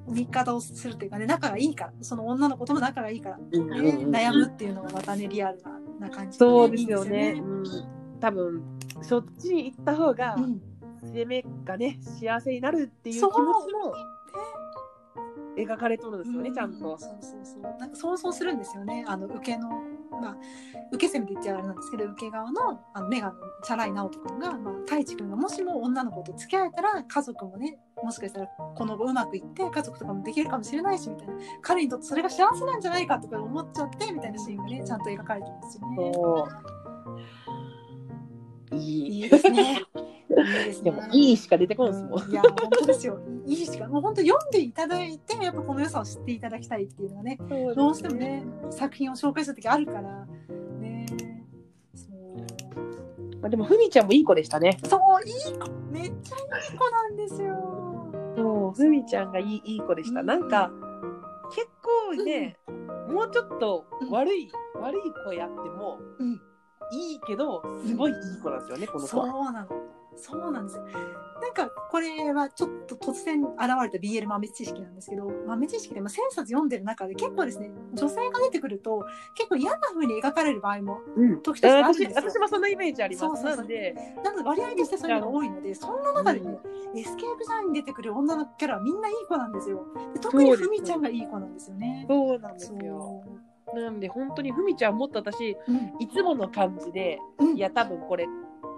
[0.08, 4.12] 味方をするっていうかね仲がいいからその女の子とも仲がいいから、ねうんうんうん。
[4.12, 7.34] 悩むっていうのがまたねリアルなな感じそうですよね。
[7.34, 7.64] いいんうん。
[8.20, 8.64] 多分
[9.02, 10.62] そっちに行った方がですよね
[11.02, 13.94] 攻めがね幸せになるっていう気持ちも
[15.58, 16.98] 描かれとるんですよね、ちゃんと。
[17.00, 17.62] そうそうそう。
[17.80, 19.04] なんか想像するんですよね。
[19.08, 19.70] あの受けの
[20.12, 20.38] まあ
[20.92, 36.12] 受け攻めって言っちゃあれなんですけど受け側のあのメガのチャラい直人君が、まあ、太一君がもしも女の子と付き合えたら家族もねもしかしたらこの後うまくいって家族とかもできるかもしれないしみたいな彼にとってそれが幸せなんじゃないかとか思っちゃってみたいなシーンがねちゃんと描かれてるんですよね。
[38.72, 39.22] いい。
[39.22, 39.82] いいですね。
[40.30, 42.22] いいでもいいしか出てこんですもん。
[42.22, 43.20] うんいや本当ですよ。
[43.46, 47.40] いいしかもう本当読んでいただいてやっぱこの良さを知っていただきたいっていうのがね
[47.76, 50.26] どうしてもね作品を紹介する時あるから
[50.80, 51.06] ね
[51.96, 54.78] そうまあでもふみちゃんもいい子でしたね。
[54.84, 57.56] そういい子めっちゃいい子なんですよ。
[58.36, 60.22] そう、ふみちゃんがいいいい子でした。
[60.24, 60.70] なんか
[61.56, 62.58] 結構ね、
[63.10, 66.42] もうちょっと悪い、悪い子やってもうん
[66.92, 69.52] いいけど、すごいいい子なんですよね、この子そうは。
[69.52, 69.68] なの。
[70.18, 70.86] そうなんですよ。
[71.40, 82.32] なんかこれはちょっと突然現れた BL 豆知識なんですけど豆知識でも1000冊読んでる中で結構ですね女性が出てくると結構嫌な風に描かれる場合もうん時としてあるんです私よ。
[82.32, 83.26] 私もそんなイメージあります。
[83.28, 86.60] そうそうそうなんで、なので割合としてそういうのが多いので、そんな中でね、
[86.96, 89.86] エスケープジャーに出てくる女のキャラはみんないい子なんですよ。
[90.14, 92.06] で特にふみちゃんがいい子なんですよね。
[92.10, 93.24] そうなんですよ。
[93.76, 98.26] なんで本当にふみちゃんもっと私、うんいつもの感じで、うんいや多分これ、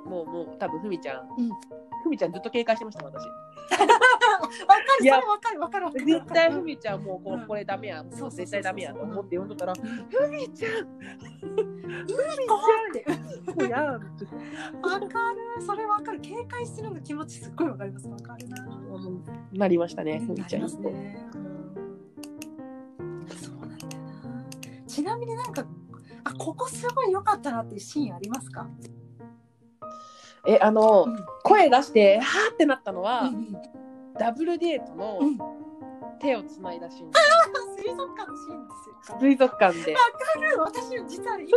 [0.09, 1.49] もうもう多分ふみちゃん、うん
[2.01, 3.13] ふみちゃんずっと警戒してました、私。
[3.25, 3.27] わ
[3.77, 3.89] かる、
[4.99, 6.05] それわかる、わかる、わかる。
[6.05, 9.81] 絶対ふみちゃんもうこ,、うんこれダメや、もそう絶対ダメやと思って読んでたら、ふ
[10.29, 10.85] みちゃん、いい
[12.47, 12.57] 子っ
[12.93, 13.05] て。
[13.53, 13.85] もうやん。
[13.85, 14.05] わか
[15.33, 16.21] る、それわかる。
[16.21, 18.07] 警戒してるの気持ちすっごいわかります。
[18.07, 18.65] わかるな。
[19.53, 21.29] なりましたね、ふみちゃんそうなんだよな。
[24.87, 25.65] ちなみになんか、
[26.23, 28.67] あ、ここすごい良かったなっていうシーンありますか？
[30.45, 31.17] え、あの、うん。
[31.43, 33.53] 声出して、はーってなったのは、うんうん。
[34.17, 35.37] ダブルデートのうん。
[36.19, 37.11] 手をつないだシーン。
[37.77, 38.73] 水族館のシーンで
[39.05, 39.17] すよ。
[39.19, 39.93] 水族館で。
[39.93, 40.59] わかる。
[40.59, 41.47] 私実は今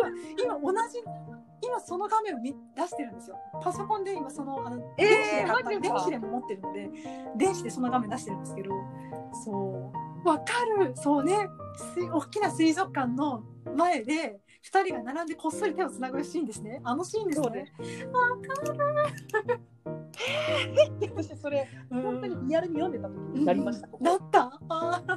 [0.61, 1.03] 今同じ
[1.61, 3.37] 今その画面を見出してるんですよ。
[3.63, 6.91] パソコンで今そのあの、えー電子でも持ってるので
[7.37, 8.71] 電子でその画面出してるんですけど
[9.45, 9.93] そ
[10.25, 10.29] う。
[10.29, 10.45] わか
[10.79, 10.93] る。
[10.95, 11.49] そうね。
[11.95, 13.43] 水大きな水族館の
[13.77, 14.39] 前で
[14.71, 16.81] 2人が並んでこっそり手をつなぐシーンですね。
[16.85, 17.73] あのシーンですね。
[17.79, 19.61] でわかる
[21.17, 23.89] 私それ、うん本当にリアルに読んでた時になりました。
[23.89, 24.61] ここだった？
[24.69, 25.13] あー。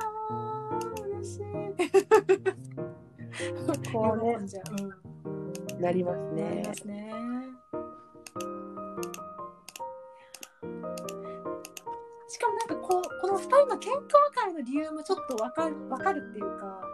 [0.00, 1.42] あー嬉しい。
[3.92, 4.42] こうねう、う
[5.78, 6.74] んなりますなりねま。
[6.74, 7.12] すね。
[12.28, 14.00] しかもなんかこうこの2二人の喧嘩
[14.36, 16.80] 別れの理由もちょっとわかるわかるっていうか。
[16.84, 16.91] うん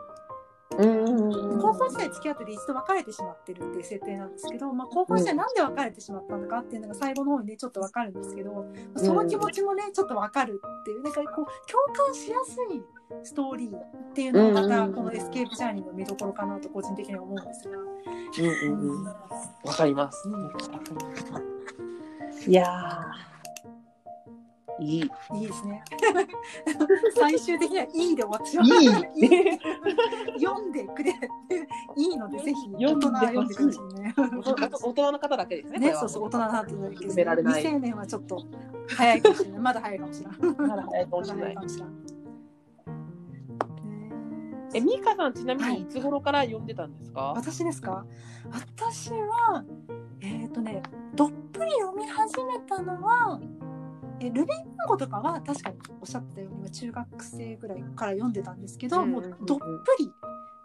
[0.71, 12.83] 高校時代付き合ってて一度別れてしまってるっていう設定なんですけど、まあ、高校時代なんで別れてしまったのかっていうのが最後の方にねちょっとわかるんですけど、その気持ちもねちょっとわかるっていうなんかこう共感しやすい
[13.25, 17.79] ストーリーっていうのがまたこのエスケープジャーニーの見どころかなと個人的には思うんですが。
[17.79, 19.05] うんうんうん。
[19.05, 19.15] わ
[19.75, 20.29] かります。
[22.47, 23.38] いやー、
[24.81, 25.11] いい。
[25.35, 25.83] いいですね。
[27.17, 28.69] 最終的にはいいで終わってしまう。
[28.69, 31.13] いい 読んでくれ。
[31.97, 34.15] いいのでぜひ読んで大人は読んでくださいね。
[34.17, 35.79] 大人の方だけですね。
[35.79, 38.45] ね、そうそう、大人なってだけです、勧められない未成年はちょっと
[38.97, 39.61] 早いかもしれない。
[39.61, 40.57] まだ早いかもしれない。
[40.69, 41.57] まだ早いかもしれない。
[44.75, 47.33] え、ミカさん、ちなみはいにいつ頃から読んでたんですか？
[47.35, 48.05] 私ですか？
[48.53, 49.65] 私は、
[50.21, 50.83] えっ、とね、
[51.15, 53.41] どっぷり読み始めたのは、
[54.21, 59.65] えルビー文庫とかは確かにおっしゃってたように中学生ぐらいから読んでたんですけど、うんもうどっぷ
[59.99, 60.11] り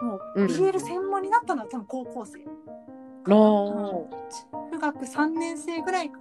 [0.01, 0.47] もううん。
[0.47, 2.39] BL 専門になったのは多分高校生、
[3.27, 4.09] の
[4.71, 6.19] 中学3年生ぐらいか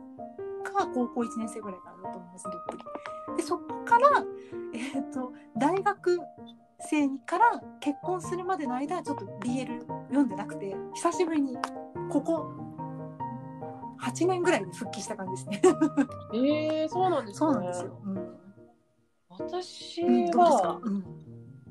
[0.95, 3.37] 高校1年生ぐらいからだと思いますどっぷり。
[3.37, 4.09] でそこから、
[4.75, 6.21] えっと大学
[6.81, 11.57] 生から結婚するまでの間ちょっと BL 読んでなくて久しぶりに
[12.11, 12.53] ここ
[14.03, 15.63] 8年ぐらいで復帰した感じですね。
[16.35, 17.39] えー、そうなんですね。
[17.39, 17.99] そうなんですよ。
[18.05, 18.43] うん
[19.29, 20.03] 私
[20.35, 21.05] はうん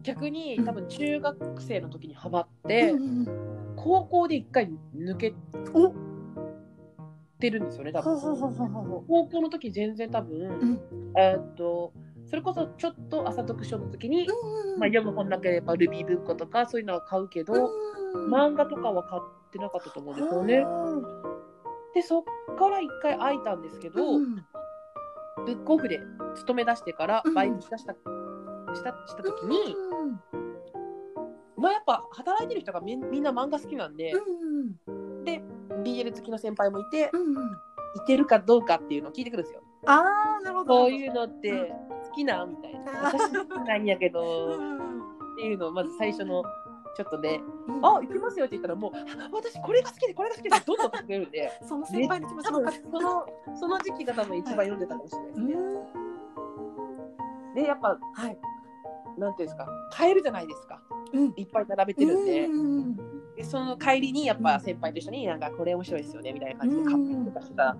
[0.01, 3.51] 逆に多分中学生の時にハマって、うんうん
[3.83, 5.33] 高校で一回抜け
[5.73, 5.91] お
[7.39, 8.19] てるんですよね、多分。
[9.07, 10.79] 高校の時全然多分、ん
[11.17, 11.91] えーっと、
[12.27, 14.77] それこそちょっと朝読書の時に、う。
[14.77, 17.71] まあ、読む本なければルビー文庫とかそういうのは買うけど、
[18.29, 20.63] 漫画とかは買ってなかったと思うんですよね。
[21.93, 22.23] で、そっ
[22.57, 24.35] から一回空いたんですけど、うん。
[25.45, 25.99] ブックオフで
[26.35, 27.33] 勤め出してからうん。
[27.33, 29.75] バイトしだした、したした時に、
[31.57, 35.41] まあやっぱ働いてる人がみんみんな漫画好きなんで、うんで
[35.83, 37.11] BL 好きの先輩もいて、
[37.95, 39.61] いけるかどうかっていうのを聞いてくるんですよ。
[39.85, 40.73] ああなるほど。
[40.83, 41.73] こういうのって
[42.09, 42.91] 好きなみたいな。
[42.91, 44.99] う ん私好きなんやけうど、ん。
[45.33, 46.43] っていうのをまず最初の
[46.95, 52.59] ちょっとね、うんあ、行きますよって言ったらもう、あ私これが好きでこれが好きでどんどん買ってくれるんで、 その先輩の気持ちも。
[52.69, 53.25] その、
[53.55, 55.53] その時期が多分一番読んでたかもしれないですね。
[55.53, 56.01] うん
[57.53, 58.37] で、やっぱ、はい。
[59.17, 60.81] なんていうんですか、買えるじゃないですか。
[61.13, 62.45] うんいっぱい並べてるんで。
[62.45, 62.95] うん
[63.35, 67.77] でその帰りにやっぱ先輩と一緒になんかこれ面白いですよねみたいな感じで買ったりとかしてた、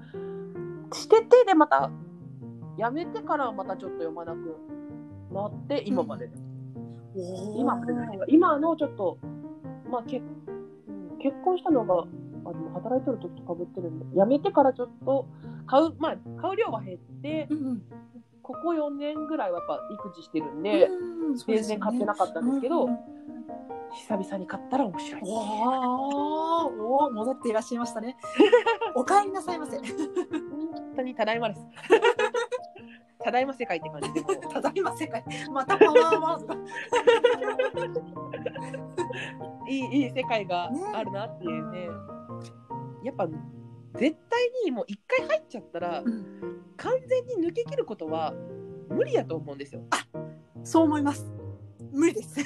[0.94, 1.92] しててでまた
[2.78, 4.58] やめてからまたちょっと読まなく
[5.32, 6.30] なって今まで、
[7.58, 7.82] 今
[8.28, 9.18] 今のちょっと
[9.90, 12.06] まあけうん結婚したのが
[12.50, 15.28] あでも働いてる時とかぶってるんでやめてからちょっと
[15.68, 17.82] 買うまあ買う量は減ってうん
[18.42, 22.98] ここ4年ぐらいはやっぱ育児してるんで、うん全然買ってなかったんですけど、うん
[23.94, 25.22] 久々に買ったら面白い。
[25.26, 28.16] おーおー戻っていらっしゃいましたね。
[28.96, 29.78] お帰りなさいませ。
[29.78, 29.86] 本
[30.96, 31.68] 当にただいまです。
[33.24, 35.24] ただいま世界って感じで ただいま世界。
[35.52, 36.56] またパワーワードが。
[39.68, 41.88] いいいい世界があるなっていうね。
[43.04, 43.28] やっぱ
[43.96, 48.34] 絶対にもう一回入っちゃったらうん完全に抜け切ることは
[48.90, 49.82] 無理やと思うんですよ。
[50.64, 51.41] そう思います。
[51.92, 52.40] 無理です。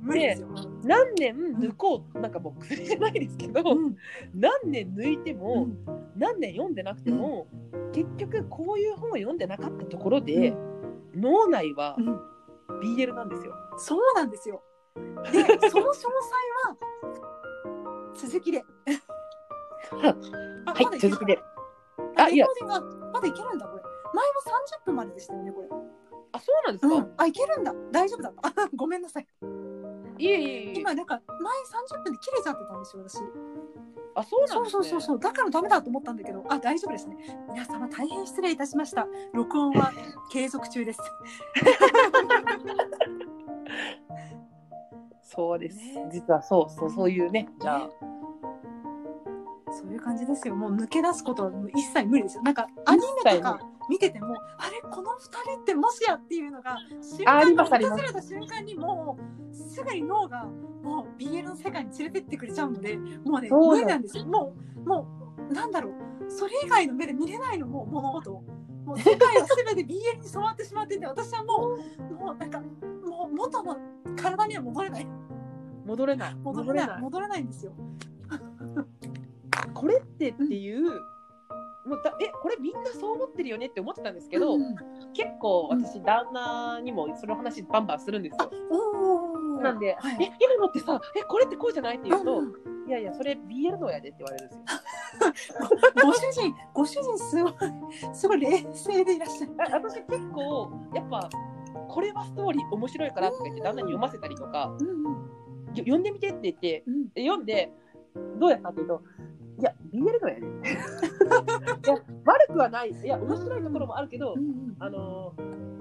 [0.00, 0.48] 無理ですよ。
[0.84, 3.96] 何年抜こうなんかもう薬じゃないですけど、うん
[4.34, 5.76] 何年抜いてうも、ん
[6.16, 7.46] 何年読んでなくても、
[7.92, 10.54] 結局こういう本を読んでなかったところで、
[11.14, 12.20] 脳内はうん
[12.80, 13.54] BL なんですよ。
[13.78, 14.62] そうなんですよ。
[15.32, 16.10] で、 その詳細
[16.64, 16.76] は
[18.14, 18.64] 続きで。
[20.66, 21.38] あはい、続きで。。
[22.16, 22.46] あ、あいや
[23.12, 23.82] まだいけるんだ、これ。
[24.14, 24.32] 前も
[24.82, 25.68] 30分まででしたよね、これ。
[26.36, 27.74] あ、そうなんですか、うん、あ、いけるんだ。
[27.90, 28.48] 大丈夫だった。
[28.48, 29.26] あ ごめんなさい。
[30.18, 30.80] いえいえいえ。
[30.80, 31.36] 今、なんか、前
[31.98, 33.18] 30分で切れちゃってたんですよ、私。
[34.14, 34.70] あ、そうなそうんね。
[34.70, 35.18] そうそうそう。
[35.18, 37.16] だからダメだと思ったんだけど、あ、大丈夫ですね。
[37.48, 39.06] 皆様大変失礼いたしました。
[39.32, 39.92] 録音は
[40.30, 41.00] 継続中です。
[45.22, 45.76] そうです。
[45.76, 47.48] ね実はそうそうそういうね。
[47.60, 47.90] じゃあ、
[49.70, 50.54] そういう感じですよ。
[50.54, 52.42] もう抜け出すことはもう一切無理ですよ。
[52.42, 59.18] なんかアニメとか見てても、あれこの二人ってもしやっていうのが瞬間に訪れた瞬間にも
[59.50, 60.44] うすぐに脳が
[60.82, 64.26] もう BL の世界に連れてってくれちゃうので、もうね無理なんですよ。
[64.26, 65.08] もうも
[65.50, 66.30] うなんだろう。
[66.30, 68.42] それ以外の目で見れないのもう物事を。
[68.84, 73.76] もう世界は全て BL に染まってしまってて、私はもうもうなんかもう元の
[74.16, 75.08] 体には戻れない。
[75.84, 76.34] 戻れない。
[76.36, 77.00] 戻れない。
[77.00, 77.72] 戻れないんですよ。
[79.74, 81.00] これってっていう
[81.86, 84.76] もうだえこれみんなそう思ってるよねって思ってたんですけど、うん
[85.14, 88.50] 結構私旦那にもその話バンバンするんですよ。
[89.62, 90.24] なんで、はい。
[90.24, 92.52] え今のってさえこれってこうじゃないって言うと、うん
[92.86, 94.54] いやいやそれ BL のやでって言われるんで
[95.38, 95.58] すよ。
[96.04, 97.54] ご主人、ご主人すごい、
[98.12, 99.52] すごい冷静でいらっしゃる。
[99.58, 101.28] あ私結構やっぱ
[101.88, 105.04] これはストーリー面白いからとか言って旦那に読ませたりとかうんうん。
[105.04, 105.20] よ
[105.78, 107.08] 読んでみてって言ってうん。
[107.08, 107.72] で読んで
[108.38, 109.02] どうやったっていうと
[109.58, 112.90] いや BL のやで いや悪くはない。
[112.90, 114.76] いや面白いところもあるけど、うんうん。
[114.78, 115.32] あの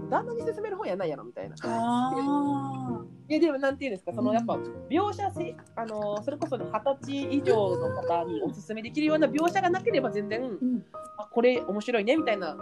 [0.10, 1.56] 旦那に勧める本やないやろみたいな。
[1.64, 4.54] あいやでもなんていうんですかそのやっぱ
[4.90, 10.86] 描写せあのそれこそね二十歳以上の方におすすめできるような描写がなければ全然、ん。
[11.18, 12.56] あこれ面白いねみたいな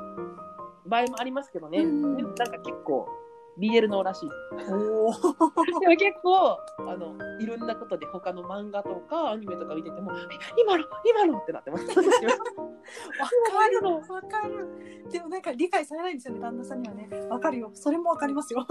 [0.86, 2.18] 場合もありますけどね、うん。
[2.18, 3.08] でもなんか結構
[3.60, 5.12] BL のらしい でも
[5.98, 10.16] 結構あのいろんなことで他の漫画とかアニメとか見ててもえ
[10.60, 15.10] 今の今のってなってます わかるわかる。
[15.10, 17.08] でもなんか理解されないんですよね、旦那さんにはね。
[17.30, 17.72] わかるよ。
[17.74, 18.66] それもわかりますよ。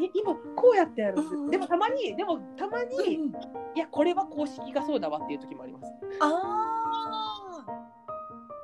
[0.00, 3.32] い今こうやってやるんですうんでもたまにでもたまに、うん
[3.74, 7.64] いやこれは公式がそうだわっていう時もありますあ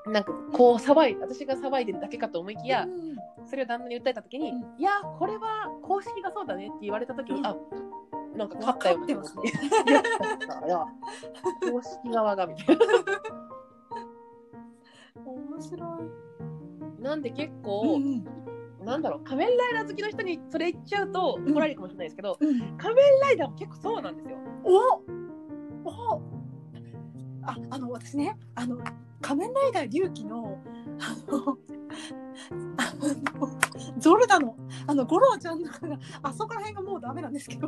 [0.06, 2.84] なんかこう騒い私が騒いでるだけかと思いきや、あ。
[2.84, 3.11] うん
[3.52, 4.80] それを旦那に訴えた時に、うん。
[4.80, 7.46] いやこれは公式がそうだねって言われた時に、うん。
[7.46, 7.54] あ
[8.34, 9.52] なんか勝ったよってますね
[11.70, 12.78] 公式側がみたい
[15.26, 15.80] 面白い。
[17.02, 18.24] ななんで結構、うん
[18.82, 22.76] なんだろう仮面ライダー好きの人にそれ言っちゃうと怒られるかもしれないですけど、うん。
[22.78, 24.38] 仮面ライダーも結構そうなんですよ。
[24.64, 26.22] おお
[27.44, 28.78] ああの私ねあの
[29.20, 30.58] 仮面ライダー龍騎の
[31.00, 31.58] あの
[32.76, 33.48] あの
[33.98, 35.68] ゾルダのあの五郎ちゃんの
[36.22, 37.66] あそこら辺がもうダメなんですけど。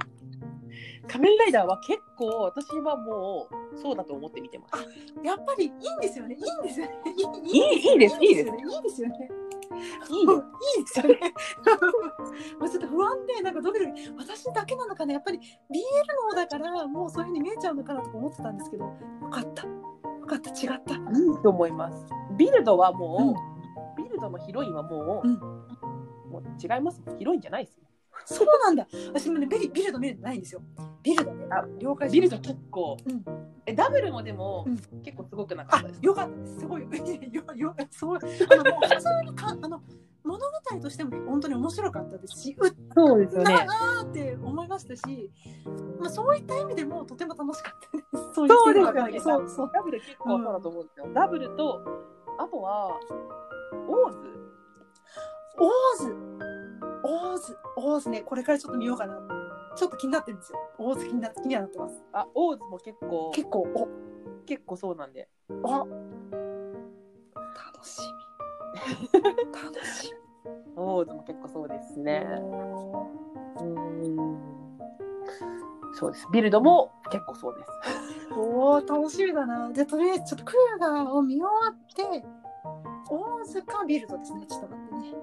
[1.06, 4.74] 仮面ライダーは結構私はもうそうだと思って見てます。
[5.24, 6.34] やっぱりいいんですよね。
[6.34, 6.92] いいんですよね。
[7.16, 8.46] いいいいいですいいです。
[8.48, 8.64] よね。
[8.64, 9.30] いいですよね。
[10.10, 11.20] いいよいいですよね。
[12.58, 15.12] もうちょっと不安でなんかドキドキ私だけなのかな。
[15.12, 15.42] やっぱり BL
[16.30, 18.96] のだからもうそういうふうに見えちゃうのかなとか思ってたんですけどよ
[19.30, 19.64] かった
[20.24, 22.06] よかった違ったいいと思います
[22.38, 23.34] ビルドはも
[23.98, 25.38] う、ビルドのヒロインはもう、うん
[26.30, 27.84] もう違いますヒロインじゃないですよ
[28.24, 28.86] そうなんだ。
[29.12, 30.62] 私もね、ビルビルド見るのないんですよ。
[31.02, 31.46] ビルドね。
[31.50, 33.22] あ了解しビルド結構、うん
[33.66, 36.60] えダブルもでも、うん結構すごくなかっあたです、よかったです。
[36.60, 36.82] すごい。
[36.82, 36.88] よ、
[37.54, 38.18] よ、すごい。
[38.18, 39.82] あの、普通にか、あの、
[40.24, 45.30] 物語としても本当に面白かったですし、うっそうですよなねーって思いましたし、
[46.00, 48.34] まあ、そういった意味でもとても楽しかったです。
[48.34, 49.70] そうですよよねそうそう。
[49.72, 51.80] ダブル結構そうだと思うんですよ、ダブルと
[52.38, 52.98] あとは
[53.88, 54.34] オーズ
[55.58, 56.16] オーズ。
[57.04, 57.56] オーズ。
[57.76, 59.16] オーズね、これからちょっと見ようかな。
[59.76, 60.58] ちょっと気になってるんですよ。
[60.78, 62.02] オーズ気にな気にはなってます。
[62.12, 63.88] あオーズも結構結構、お、
[64.46, 65.28] 結構そうなんで
[65.62, 65.84] あ
[67.72, 68.13] 楽しみ。
[68.74, 70.12] 楽し
[70.76, 72.04] オーズも結構そうですみ。
[72.04, 72.26] ね
[73.56, 74.38] うーん
[75.94, 77.70] そうですビルドも結構そうです
[78.36, 79.70] おー楽しみだな。
[79.70, 82.26] で、とりあえずちょっとクウガを見終わって、
[83.10, 84.44] オーズかビルドですね。
[84.46, 85.14] ちょっと待ってね。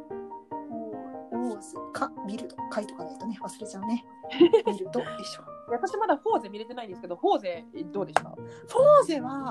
[1.34, 2.56] オーズかビルド。
[2.74, 4.06] 書いとかないとね、忘れちゃうね。
[4.40, 4.48] ビ
[4.80, 5.44] ルド、よいしょ。
[5.70, 8.30] 私まだフォーゼ見れてないんですけどフォーゼえどうでした？
[8.30, 9.50] フォーゼは、あ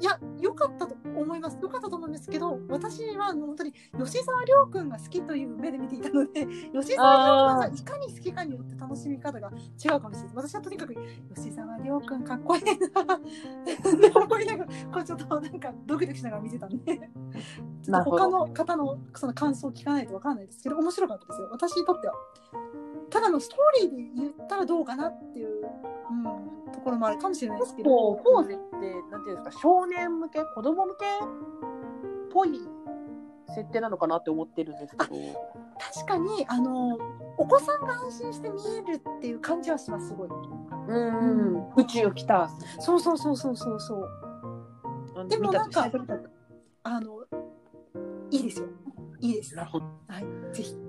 [0.00, 1.58] いや、良かったと思います。
[1.62, 10.36] 良かったと思うんですけど、私は本当に吉沢亮君が好きという目で見ていたので、 吉沢亮君がいかに好きかによって楽しみ方が違うかもしれない。
[10.36, 10.94] 私はとにかく
[11.34, 16.84] 吉沢亮君かっこいいなって思いながら、これちょっとなんかドキドキしながら見てたんで、
[17.82, 21.48] ちょっと他の方のその感想を聞かないとわかんないですけど、面白かったですよ。
[21.50, 22.14] 私にとっては。
[23.10, 25.48] ただのストーリーで言ったらどうかなっていう、
[26.10, 26.30] うん、と
[26.86, 27.90] ころもあるかもしれないですけど。
[27.90, 31.08] こうフォーゼってなんていうんですか少年向け子供向けっ
[32.32, 32.60] ぽい
[33.54, 35.04] 設定なのかなって思ってるんですけど。
[35.78, 36.98] 確かにあの
[37.38, 40.28] お子さんが安心して見えるっていう感じはしますすごい。
[40.88, 42.48] うん宇宙来た。
[42.78, 45.28] そうそうそうそうそうそう。
[45.28, 45.90] でもなんか
[46.84, 47.24] あの
[48.30, 48.66] いいですよ。
[49.20, 49.54] いいです。
[49.56, 49.86] なるほど。
[50.08, 50.85] はいぜひ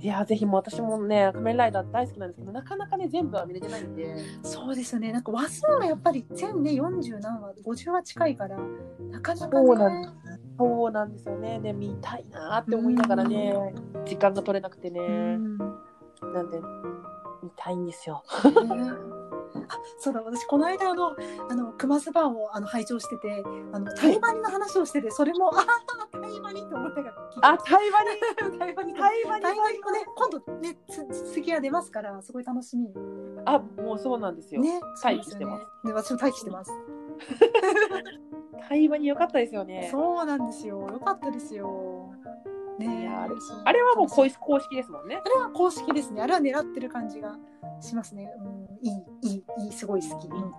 [0.00, 4.16] いやぜひもう私もね仮面ライダー大好きなんですけどなかなかね全部は見れてないんで。
[4.42, 5.12] そうですよね。
[5.12, 8.56] なんか話数がやっぱり全ね40何話50話近いから
[9.10, 9.66] なかなかね。
[9.66, 10.14] そうなんです。
[10.58, 11.60] そうなんですよね。
[11.60, 13.74] で見たいなって思いながらね
[14.06, 15.00] 時間が取れなくてね。
[15.00, 15.58] うん。
[16.32, 16.58] なんで
[17.42, 18.22] 見たいんですよ
[19.98, 21.16] そうだ私この間あの
[21.48, 23.42] あの熊津版をあの拝聴してて
[23.72, 28.04] あのタイバニの話をしててそれもああタイバニって思いながらあ対話
[28.50, 32.92] にタイバニ対話にタイバニもね今度ねつ次は出ますからすごい楽しみ。
[33.46, 34.60] あもうそうなんですよ。
[34.60, 35.64] ね待機してます。
[35.64, 35.66] ね。
[35.84, 36.70] で私も待機してます。
[38.68, 39.88] 対話に良かったですよね。
[39.90, 40.80] そうなんですよ。
[40.80, 42.14] よかったですよ。
[42.78, 43.08] ね。
[43.08, 44.32] あれあれはもうこい。
[44.32, 45.16] 公式ですもんね。
[45.16, 45.28] あ。
[45.28, 46.22] れは公式ですね。
[46.22, 47.36] あれは狙ってる感じが
[47.80, 48.30] しますね。
[48.38, 50.28] うん、いい、いい、いい、すごい好き。
[50.28, 50.54] うん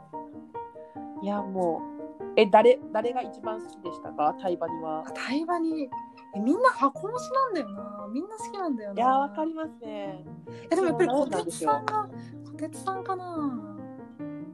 [1.24, 1.84] いやも
[2.20, 4.36] うえ誰誰が一番好きでしたか？
[4.42, 5.04] 対話には。
[5.14, 5.90] 対話に
[6.36, 8.08] えみんな箱推しなんだよな。
[8.12, 8.96] みんな好きなんだよな。
[8.96, 10.26] いやわかりますね。
[10.72, 12.10] えでもやっぱり小そうなんですよ鉄さんが
[12.46, 13.78] 小鉄さんかな。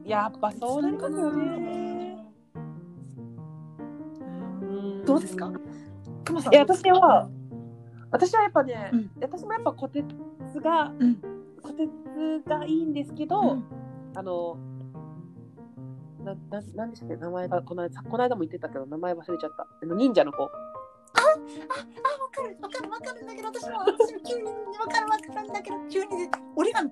[0.04, 2.24] やっぱそうなりますよね。
[4.60, 5.50] うんどうですか？
[6.24, 6.52] くまさん。
[6.52, 7.30] いや私は
[8.10, 10.04] 私はやっぱね、うん私もやっぱ小鉄
[10.60, 11.18] が、うん
[11.78, 11.86] 小
[12.42, 13.64] 鉄がいいんですけど、うん。
[14.16, 14.56] あの
[16.24, 17.16] なななんでしたっけ？
[17.16, 19.66] 名前がこの間この間も言ってたけど名前忘れちゃった。
[19.82, 20.42] あの忍者の子。
[20.42, 20.50] あ、わ
[22.30, 24.52] かる、わかる、わかるんだけど、私も、私も急に、わ
[24.86, 26.90] かる、わかるんだけど、急に折り紙。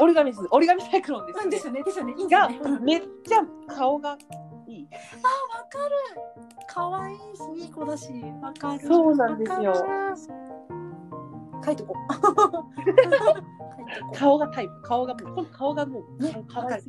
[0.00, 2.48] 折り紙です折り紙サイクロンです,、うんですよね、ですよね、いいが
[2.80, 4.16] めっちゃ顔が
[4.66, 4.88] いい。
[5.22, 5.94] あ、わかる。
[6.66, 8.08] 可愛いし、いい子だし、
[8.40, 8.86] わかる。
[8.86, 9.74] そうなんですよ。
[11.64, 11.96] 書いとこう。
[14.14, 16.44] 顔がタイプ顔がもう顔がもう、ね。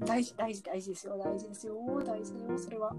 [0.05, 2.95] 大事、大事、大事ですよ、大事ですよ、大事だよ、それは。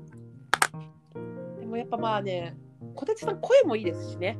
[1.61, 2.57] でもやっぱまあね
[2.95, 4.39] 小鉄さん声もいいですしね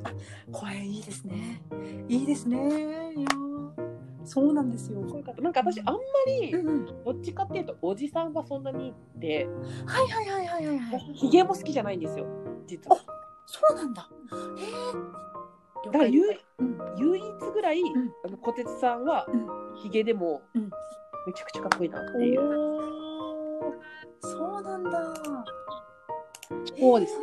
[0.51, 1.63] 声いいですね。
[2.09, 3.13] いいですね。
[3.15, 3.71] いやー
[4.25, 5.01] そうなんですよ。
[5.41, 5.93] なんか私あんま
[6.27, 6.53] り。
[7.05, 9.47] どっちかっていうとおじさんはそんなにで
[9.87, 11.01] はいはいはいはいはいはい。
[11.15, 12.27] ひげも好きじゃないんですよ
[12.67, 12.97] 実は
[13.47, 14.09] そうなんだ。
[14.57, 15.30] へえ。
[15.87, 17.87] だから唯うん唯一ぐらい、ん
[18.25, 20.63] あの小鉄さんはうんひげでもうん
[21.27, 22.41] めちゃくちゃかっこいいなっていう、
[24.21, 25.15] そうなんだ。
[26.79, 27.15] そうです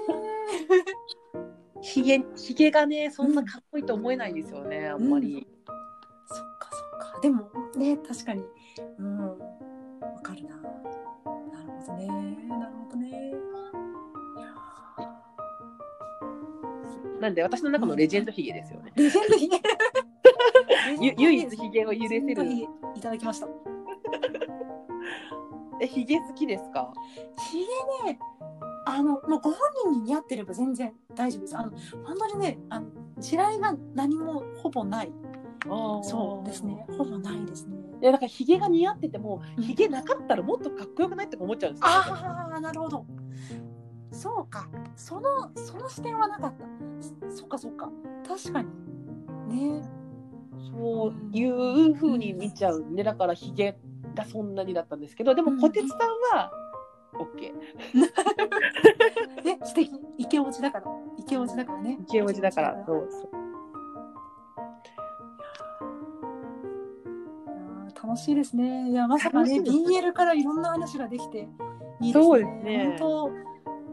[1.81, 5.47] ひげひげがねそんなかっこいいと思えないんですよね、あんまり、
[6.27, 7.19] そっかそっか。
[7.21, 8.43] でもね、確かに。
[8.99, 9.19] うん。
[9.19, 9.35] わ
[10.21, 10.55] かるな。
[10.57, 10.67] なる
[11.79, 12.37] ほどね。
[17.19, 19.57] なんで私の中のレジェンドひげですよね、ーレジェンドヒゲ。
[21.01, 23.47] ゆ唯一ひげを許せるヒゲいただきました。
[25.81, 26.91] えひげ好きですか？
[27.51, 27.59] ひ
[28.05, 28.19] げね、
[28.85, 29.53] あの、もうご本
[29.83, 31.57] 人に似合ってれば全然大丈夫です。
[31.57, 31.71] あの、
[32.05, 32.87] 本当にね、あの、
[33.19, 35.11] 地雷が何もほぼない。
[36.03, 36.85] そうですね。
[36.97, 37.75] ほぼないですね。
[38.01, 43.05] いやだからひげが似合っててもうんひげなかったらもっとかっこよくないって思っちゃうんですよ、ああ、なるほど。
[44.17, 44.67] そうか。
[44.95, 46.65] その、その視点はなかった。
[47.29, 47.91] そそっかそっか。
[48.27, 48.69] 確かに。
[49.47, 49.81] ね
[50.75, 53.77] そういう風に見ちゃうんでだからひげ
[54.15, 55.99] がそんなにだったんですけどでもうん小鉄さん
[56.37, 56.51] は
[57.13, 57.51] OK
[59.45, 59.91] え、 素敵。
[60.17, 60.85] 池落ちだから。
[61.17, 61.97] 池落ちだからね。
[62.01, 63.29] 池王子だからそうそう
[68.07, 68.91] 楽しいですね。
[68.91, 71.49] いや、まさかね、BL からいろんな話ができて
[71.99, 72.23] いいですね。
[72.23, 73.31] そうですね本当、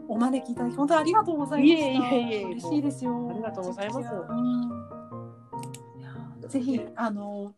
[0.07, 1.79] お招きいただき、本当ありがとうございました。
[1.79, 3.27] いえいえいえ嬉しいですよ。
[3.29, 4.85] ありがとうございますうん
[6.47, 7.53] ぜひ、あの、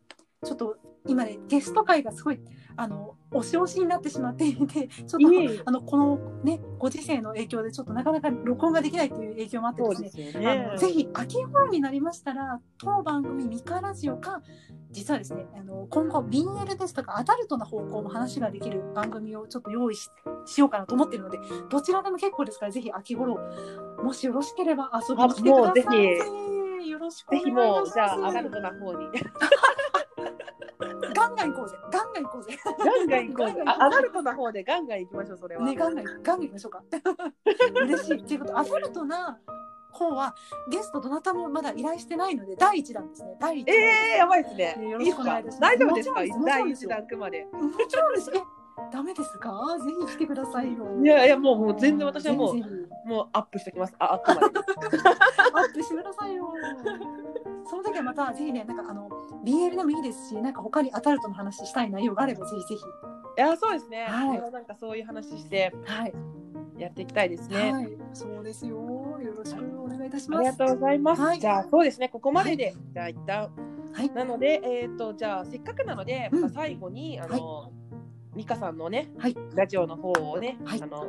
[0.46, 0.78] ちょっと
[1.08, 2.40] 今ね、ゲスト会がすごい、
[2.76, 5.20] あの、押し押しになってしまって いて、ちょっ
[5.56, 10.68] と、あの、このね、ご時世の影響で、ちょっとなかなか録音ができないという影響もあってですねあね。
[10.74, 14.42] のぜひ秋頃になりましたら当番組「ミカラジオ」か
[14.92, 20.10] 実はですねあの今後 BL ですとかアダルトな方向も話ができる番組をちょっと用意し
[20.46, 23.40] しようかなと思っているのでどちらでも結構ですからぜひ秋頃
[24.04, 26.90] もしよろしければ遊びに来てください。
[26.90, 27.80] よろしくおぜひ願いします。
[27.80, 29.08] もうじゃあアダルトな方に
[31.18, 31.78] ガンガン行こうぜ。
[31.92, 32.58] ガンガン行こうぜ。
[32.64, 33.64] ガンガン行こうぜ。
[33.66, 36.84] あアダルトな方でガンガン行きましょうそれは、ねガンガンガンガン行きましょうか。
[37.84, 38.18] 嬉しい。
[38.20, 38.58] っていうこと。
[38.60, 39.40] アダルトな
[39.92, 40.36] 方は
[40.70, 43.36] ゲストどなたもまだ依頼してないので第一弾ですね。
[43.40, 43.76] 第一弾。
[43.76, 44.76] えー、やばいですね。
[44.78, 45.60] ねよろしくお願いします。
[45.60, 46.16] 大丈夫ですか？
[46.46, 47.48] 第一弾くまで。
[47.52, 48.32] もちろんです。
[48.36, 48.42] え、
[48.92, 49.78] ダメですか？
[49.84, 50.86] ぜひ来てくださいよ。
[51.02, 53.96] いやいやもうもう全然私はもうもうアップしておきます。
[53.98, 54.42] ああくまで。
[54.46, 56.54] アップしてくださいよ。
[57.68, 59.10] その時はまたぜひね、なんかあの、
[59.44, 62.82] BL でもいいですし、なんか他にアダルトの話したい内容があればぜひぜひ。
[62.82, 66.14] いやそうですね、はいなんかそういう話してはい。
[66.78, 67.90] やっていきたいですね、はい。
[68.14, 68.76] そうですよ。
[68.76, 70.40] よろしくお願いいたします。
[70.40, 71.22] ありがとうございます。
[71.22, 73.50] はいじゃあそうですね、ここまでで、じゃあ一旦、
[73.94, 77.72] はいなので、えっ、と、じゃあせっかくなので、うんまた最後に、あの、
[78.36, 81.06] 美香さんのね、はいラジオの方をね、はいあの、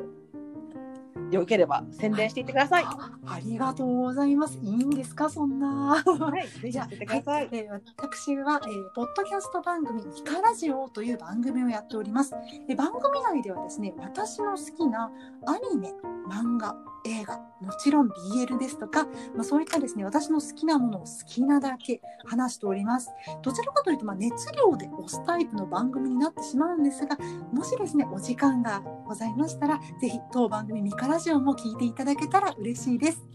[1.31, 2.85] よければ宣伝していってください。
[2.85, 4.59] あありがとうございます。
[4.63, 6.03] いいんですか、そんな。
[6.05, 7.49] はい、 じゃあてください。
[7.53, 12.35] えー私は、えーポッドキャスト番組「イカラジオ」という番組をやっております。
[12.67, 15.11] で番組内ではですね私の好きな
[15.47, 15.95] アニメ
[16.29, 19.05] 漫画映画もちろん BL ですとか、
[19.35, 23.11] まあ、そういったですね私の好きなものを好きなだけ話しております。
[23.43, 27.17] どちらかというと、まあ、熱量で押すタイプの番組になってしまうんですが
[27.53, 33.27] もしですねお時間がございましたらぜひ当番組「ミカラジオ」も聞いていただけたら嬉しいです。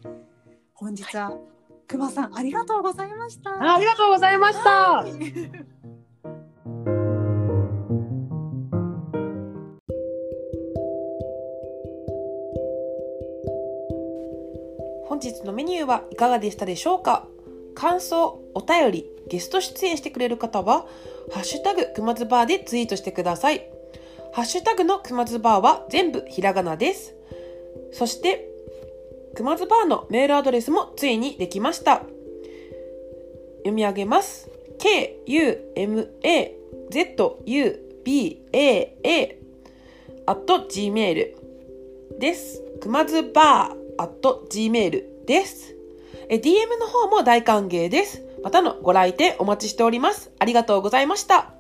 [0.75, 1.35] 本日は
[1.87, 3.49] 熊さんありがとうございました。
[3.49, 4.69] あありがとうございました。
[4.69, 5.11] はい
[15.05, 17.27] 本日のメニューはいかがでしたでしょうか？
[17.75, 20.85] 感想、お便り、ゲスト出演してくれる方は、
[21.31, 23.69] ハッシュタグくまずバーでツイートしてください。
[24.33, 27.15] ハッシュタグのくまずバーは全部ひらがなです。
[27.93, 28.49] そして、
[29.35, 32.03] くまずバーのメールアドレスもついにできました。
[33.57, 34.49] 読み上げます。
[34.77, 35.39] k-u-m-a-z-u-b-a-a
[40.25, 41.35] at gmail
[42.19, 42.61] です。
[42.81, 45.75] くまずバー at gmail です。
[46.29, 48.21] え DM の方も大歓迎です。
[48.43, 50.31] またのご来店お待ちしております。
[50.39, 51.53] ありがとうございました。